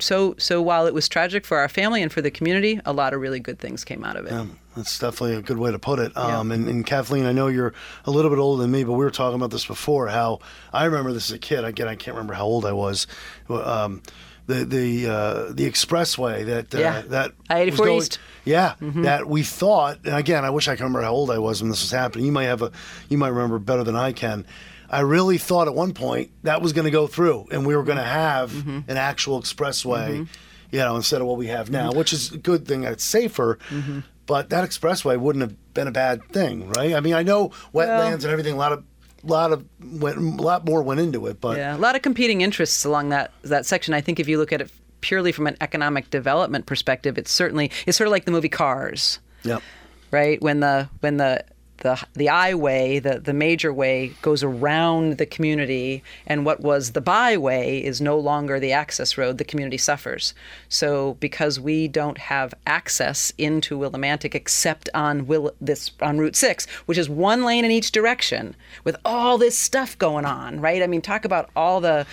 So, 0.00 0.34
so 0.38 0.60
while 0.62 0.86
it 0.86 0.94
was 0.94 1.08
tragic 1.08 1.44
for 1.46 1.58
our 1.58 1.68
family 1.68 2.02
and 2.02 2.12
for 2.12 2.20
the 2.22 2.30
community, 2.30 2.80
a 2.84 2.92
lot 2.92 3.14
of 3.14 3.20
really 3.20 3.40
good 3.40 3.58
things 3.58 3.84
came 3.84 4.04
out 4.04 4.16
of 4.16 4.26
it. 4.26 4.48
That's 4.76 4.98
definitely 4.98 5.36
a 5.36 5.42
good 5.42 5.58
way 5.58 5.72
to 5.72 5.78
put 5.78 5.98
it. 5.98 6.16
Um, 6.16 6.52
and, 6.52 6.68
and 6.68 6.86
Kathleen, 6.86 7.26
I 7.26 7.32
know 7.32 7.48
you're 7.48 7.74
a 8.04 8.10
little 8.10 8.30
bit 8.30 8.38
older 8.38 8.62
than 8.62 8.70
me, 8.70 8.84
but 8.84 8.92
we 8.92 9.04
were 9.04 9.10
talking 9.10 9.36
about 9.36 9.50
this 9.50 9.66
before. 9.66 10.08
How 10.08 10.38
I 10.72 10.84
remember 10.84 11.12
this 11.12 11.30
as 11.30 11.36
a 11.36 11.38
kid. 11.38 11.64
Again, 11.64 11.88
I 11.88 11.96
can't 11.96 12.14
remember 12.16 12.34
how 12.34 12.44
old 12.46 12.64
I 12.64 12.72
was. 12.72 13.06
Um, 13.48 14.02
the 14.46 14.64
the 14.64 15.06
uh, 15.08 15.52
the 15.52 15.68
expressway 15.70 16.44
that 16.46 16.74
uh, 16.74 16.78
Yeah. 16.78 17.02
that 17.08 17.32
I-84 17.48 17.70
was 17.70 17.78
going- 17.80 17.98
East. 17.98 18.18
Yeah, 18.44 18.74
that 18.80 19.26
we 19.28 19.42
thought. 19.42 19.98
And 20.04 20.14
again, 20.16 20.44
I 20.44 20.50
wish 20.50 20.66
I 20.66 20.72
could 20.74 20.80
remember 20.84 21.02
how 21.02 21.12
old 21.12 21.30
I 21.30 21.38
was 21.38 21.60
when 21.62 21.70
this 21.70 21.82
was 21.82 21.90
happening. 21.90 22.24
You 22.26 22.32
might 22.32 22.44
have 22.44 22.62
a 22.62 22.72
you 23.08 23.18
might 23.18 23.28
remember 23.28 23.58
better 23.58 23.84
than 23.84 23.96
I 23.96 24.12
can. 24.12 24.46
I 24.90 25.00
really 25.00 25.38
thought 25.38 25.68
at 25.68 25.74
one 25.74 25.94
point 25.94 26.32
that 26.42 26.60
was 26.62 26.72
going 26.72 26.84
to 26.86 26.90
go 26.90 27.06
through, 27.06 27.46
and 27.52 27.64
we 27.64 27.76
were 27.76 27.84
going 27.84 27.98
to 27.98 28.04
have 28.04 28.50
Mm-hmm. 28.52 28.90
an 28.90 28.96
actual 28.96 29.40
expressway. 29.40 30.26
You 30.72 30.78
know, 30.78 30.94
instead 30.94 31.20
of 31.20 31.26
what 31.26 31.36
we 31.36 31.48
have 31.48 31.68
now, 31.70 31.90
which 31.92 32.12
is 32.12 32.30
a 32.32 32.38
good 32.38 32.66
thing. 32.68 32.84
It's 32.84 33.02
safer, 33.02 33.58
Mm-hmm. 33.70 34.00
but 34.26 34.50
that 34.50 34.68
expressway 34.68 35.18
wouldn't 35.18 35.42
have 35.42 35.74
been 35.74 35.88
a 35.88 35.92
bad 35.92 36.22
thing, 36.28 36.68
right? 36.68 36.94
I 36.94 37.00
mean, 37.00 37.14
I 37.14 37.24
know 37.24 37.48
wetlands 37.74 38.22
and 38.22 38.26
everything. 38.26 38.54
A 38.54 38.56
lot 38.56 38.70
of, 38.72 38.84
lot 39.24 39.50
of, 39.52 39.64
went, 40.00 40.16
a 40.18 40.20
lot 40.20 40.64
more 40.64 40.80
went 40.82 41.00
into 41.00 41.26
it, 41.26 41.40
but 41.40 41.56
Yeah, 41.56 41.76
a 41.76 41.78
lot 41.78 41.96
of 41.96 42.02
competing 42.02 42.40
interests 42.42 42.84
along 42.84 43.08
that 43.08 43.32
that 43.42 43.66
section. 43.66 43.94
I 43.94 44.00
think 44.00 44.20
if 44.20 44.28
you 44.28 44.38
look 44.38 44.52
at 44.52 44.60
it 44.60 44.70
purely 45.00 45.32
from 45.32 45.48
an 45.48 45.56
economic 45.60 46.08
development 46.10 46.66
perspective, 46.66 47.18
it's 47.18 47.32
certainly 47.32 47.70
it's 47.86 47.98
sort 47.98 48.06
of 48.06 48.12
like 48.12 48.24
the 48.24 48.30
movie 48.32 48.48
Cars, 48.48 49.18
Yep. 49.42 49.62
right? 50.12 50.40
When 50.40 50.60
the 50.60 50.88
when 51.00 51.16
the 51.16 51.44
the 51.80 52.02
the 52.14 52.28
I 52.28 52.54
way, 52.54 52.98
the 52.98 53.18
the 53.18 53.34
major 53.34 53.72
way, 53.72 54.14
goes 54.22 54.42
around 54.42 55.18
the 55.18 55.26
community, 55.26 56.02
and 56.26 56.46
what 56.46 56.60
was 56.60 56.92
the 56.92 57.00
byway 57.00 57.78
is 57.78 58.00
no 58.00 58.18
longer 58.18 58.58
the 58.58 58.72
access 58.72 59.18
road. 59.18 59.38
The 59.38 59.44
community 59.44 59.78
suffers. 59.78 60.34
So 60.68 61.16
because 61.20 61.58
we 61.58 61.88
don't 61.88 62.18
have 62.18 62.54
access 62.66 63.32
into 63.36 63.78
Willimantic 63.78 64.34
except 64.34 64.88
on 64.94 65.26
Will 65.26 65.52
this 65.60 65.90
on 66.00 66.18
Route 66.18 66.36
Six, 66.36 66.66
which 66.86 66.98
is 66.98 67.08
one 67.08 67.44
lane 67.44 67.64
in 67.64 67.70
each 67.70 67.92
direction, 67.92 68.54
with 68.84 68.96
all 69.04 69.38
this 69.38 69.56
stuff 69.56 69.98
going 69.98 70.24
on, 70.24 70.60
right? 70.60 70.82
I 70.82 70.86
mean, 70.86 71.02
talk 71.02 71.24
about 71.24 71.50
all 71.56 71.80
the 71.80 72.06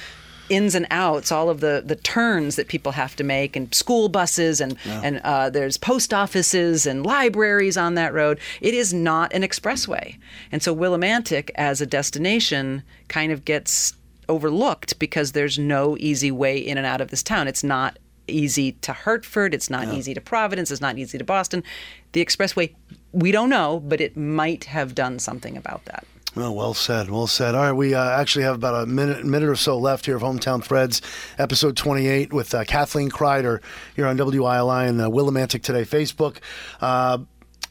ins 0.49 0.75
and 0.75 0.87
outs, 0.91 1.31
all 1.31 1.49
of 1.49 1.59
the, 1.59 1.83
the 1.85 1.95
turns 1.95 2.55
that 2.55 2.67
people 2.67 2.93
have 2.93 3.15
to 3.17 3.23
make, 3.23 3.55
and 3.55 3.73
school 3.73 4.09
buses, 4.09 4.61
and 4.61 4.77
and 5.03 5.19
uh, 5.23 5.49
there's 5.49 5.77
post 5.77 6.13
offices 6.13 6.85
and 6.85 7.05
libraries 7.05 7.77
on 7.77 7.95
that 7.95 8.13
road. 8.13 8.39
It 8.61 8.73
is 8.73 8.93
not 8.93 9.33
an 9.33 9.41
expressway, 9.41 10.17
and 10.51 10.61
so 10.63 10.75
Willimantic 10.75 11.49
as 11.55 11.81
a 11.81 11.85
destination 11.85 12.83
kind 13.07 13.31
of 13.31 13.45
gets 13.45 13.93
overlooked 14.29 14.99
because 14.99 15.31
there's 15.31 15.57
no 15.57 15.95
easy 15.99 16.31
way 16.31 16.57
in 16.57 16.77
and 16.77 16.85
out 16.85 17.01
of 17.01 17.09
this 17.09 17.23
town. 17.23 17.47
It's 17.47 17.63
not 17.63 17.97
easy 18.27 18.73
to 18.73 18.93
Hartford. 18.93 19.53
It's 19.53 19.69
not 19.69 19.87
easy 19.93 20.13
to 20.13 20.21
Providence. 20.21 20.69
It's 20.69 20.81
not 20.81 20.97
easy 20.97 21.17
to 21.17 21.23
Boston. 21.23 21.63
The 22.11 22.23
expressway, 22.23 22.73
we 23.11 23.31
don't 23.31 23.49
know, 23.49 23.79
but 23.79 24.01
it 24.01 24.17
might 24.17 24.65
have 24.65 24.93
done 24.93 25.19
something 25.19 25.55
about 25.55 25.85
that. 25.85 26.05
Oh, 26.39 26.51
well 26.51 26.75
said. 26.75 27.09
Well 27.09 27.25
said. 27.25 27.55
All 27.55 27.63
right, 27.63 27.71
we 27.71 27.95
uh, 27.95 28.19
actually 28.19 28.43
have 28.43 28.53
about 28.53 28.83
a 28.83 28.85
minute, 28.85 29.25
minute 29.25 29.49
or 29.49 29.55
so 29.55 29.75
left 29.79 30.05
here 30.05 30.15
of 30.15 30.21
Hometown 30.21 30.63
Threads, 30.63 31.01
episode 31.39 31.75
28 31.75 32.31
with 32.31 32.53
uh, 32.53 32.63
Kathleen 32.63 33.09
Krider 33.09 33.59
here 33.95 34.05
on 34.05 34.17
WILI 34.17 34.87
and 34.87 35.01
uh, 35.01 35.09
Willimantic 35.09 35.63
Today 35.63 35.81
Facebook. 35.81 36.37
Uh, 36.79 37.19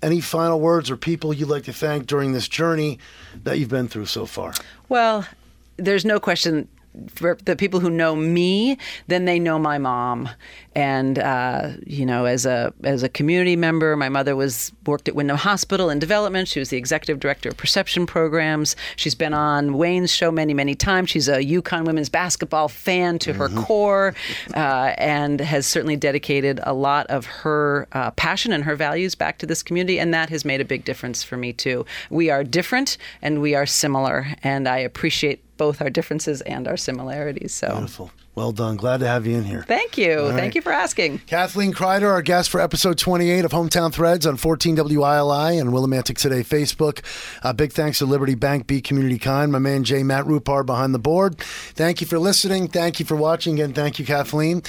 any 0.02 0.20
final 0.20 0.60
words 0.60 0.90
or 0.90 0.96
people 0.96 1.32
you'd 1.32 1.48
like 1.48 1.62
to 1.64 1.72
thank 1.72 2.06
during 2.06 2.32
this 2.32 2.48
journey 2.48 2.98
that 3.44 3.60
you've 3.60 3.68
been 3.68 3.86
through 3.86 4.06
so 4.06 4.26
far? 4.26 4.52
Well, 4.88 5.28
there's 5.76 6.04
no 6.04 6.18
question 6.18 6.66
for 7.14 7.36
the 7.44 7.56
people 7.56 7.80
who 7.80 7.90
know 7.90 8.14
me, 8.16 8.78
then 9.06 9.24
they 9.24 9.38
know 9.38 9.58
my 9.58 9.78
mom. 9.78 10.28
And 10.74 11.18
uh, 11.18 11.72
you 11.86 12.04
know, 12.04 12.26
as 12.26 12.44
a 12.44 12.72
as 12.84 13.02
a 13.02 13.08
community 13.08 13.56
member, 13.56 13.96
my 13.96 14.08
mother 14.08 14.36
was 14.36 14.72
worked 14.84 15.08
at 15.08 15.14
Windham 15.14 15.38
Hospital 15.38 15.88
in 15.88 15.98
development. 15.98 16.48
She 16.48 16.58
was 16.58 16.68
the 16.68 16.76
executive 16.76 17.18
director 17.18 17.48
of 17.48 17.56
perception 17.56 18.06
programs. 18.06 18.76
She's 18.96 19.14
been 19.14 19.32
on 19.32 19.78
Wayne's 19.78 20.12
show 20.12 20.30
many 20.30 20.52
many 20.52 20.74
times. 20.74 21.10
She's 21.10 21.28
a 21.28 21.38
UConn 21.38 21.86
women's 21.86 22.10
basketball 22.10 22.68
fan 22.68 23.18
to 23.20 23.32
her 23.32 23.48
core, 23.48 24.14
uh, 24.54 24.92
and 24.98 25.40
has 25.40 25.66
certainly 25.66 25.96
dedicated 25.96 26.60
a 26.62 26.74
lot 26.74 27.06
of 27.06 27.24
her 27.24 27.88
uh, 27.92 28.10
passion 28.12 28.52
and 28.52 28.64
her 28.64 28.76
values 28.76 29.14
back 29.14 29.38
to 29.38 29.46
this 29.46 29.62
community. 29.62 29.98
And 29.98 30.12
that 30.12 30.28
has 30.28 30.44
made 30.44 30.60
a 30.60 30.64
big 30.64 30.84
difference 30.84 31.22
for 31.22 31.38
me 31.38 31.52
too. 31.52 31.86
We 32.10 32.28
are 32.28 32.44
different 32.44 32.98
and 33.22 33.40
we 33.40 33.54
are 33.54 33.66
similar, 33.66 34.28
and 34.42 34.68
I 34.68 34.78
appreciate 34.78 35.45
both 35.56 35.80
our 35.80 35.90
differences 35.90 36.40
and 36.42 36.68
our 36.68 36.76
similarities. 36.76 37.54
So. 37.54 37.72
Beautiful. 37.72 38.10
Well 38.34 38.52
done. 38.52 38.76
Glad 38.76 39.00
to 39.00 39.06
have 39.06 39.26
you 39.26 39.36
in 39.36 39.44
here. 39.44 39.62
Thank 39.62 39.96
you. 39.96 40.28
Thank 40.28 40.38
right. 40.38 40.54
you 40.54 40.60
for 40.60 40.70
asking. 40.70 41.20
Kathleen 41.20 41.72
Krider, 41.72 42.10
our 42.10 42.20
guest 42.20 42.50
for 42.50 42.60
episode 42.60 42.98
28 42.98 43.46
of 43.46 43.50
Hometown 43.50 43.90
Threads 43.90 44.26
on 44.26 44.36
14 44.36 44.76
WILI 44.76 45.58
and 45.58 45.70
Willimantic 45.70 46.18
Today 46.18 46.42
Facebook. 46.42 47.02
Uh, 47.42 47.54
big 47.54 47.72
thanks 47.72 47.98
to 48.00 48.06
Liberty 48.06 48.34
Bank, 48.34 48.66
Be 48.66 48.82
Community 48.82 49.18
Kind, 49.18 49.52
my 49.52 49.58
man 49.58 49.84
J. 49.84 50.02
Matt 50.02 50.26
Rupar 50.26 50.66
behind 50.66 50.92
the 50.92 50.98
board. 50.98 51.38
Thank 51.38 52.02
you 52.02 52.06
for 52.06 52.18
listening. 52.18 52.68
Thank 52.68 53.00
you 53.00 53.06
for 53.06 53.16
watching. 53.16 53.58
And 53.58 53.74
thank 53.74 53.98
you, 53.98 54.04
Kathleen. 54.04 54.62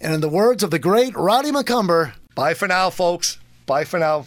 And 0.00 0.14
in 0.14 0.20
the 0.20 0.28
words 0.28 0.62
of 0.62 0.70
the 0.70 0.78
great 0.78 1.16
Roddy 1.16 1.50
McCumber, 1.50 2.12
Bye 2.34 2.54
for 2.54 2.68
now, 2.68 2.90
folks. 2.90 3.38
Bye 3.66 3.84
for 3.84 3.98
now. 3.98 4.24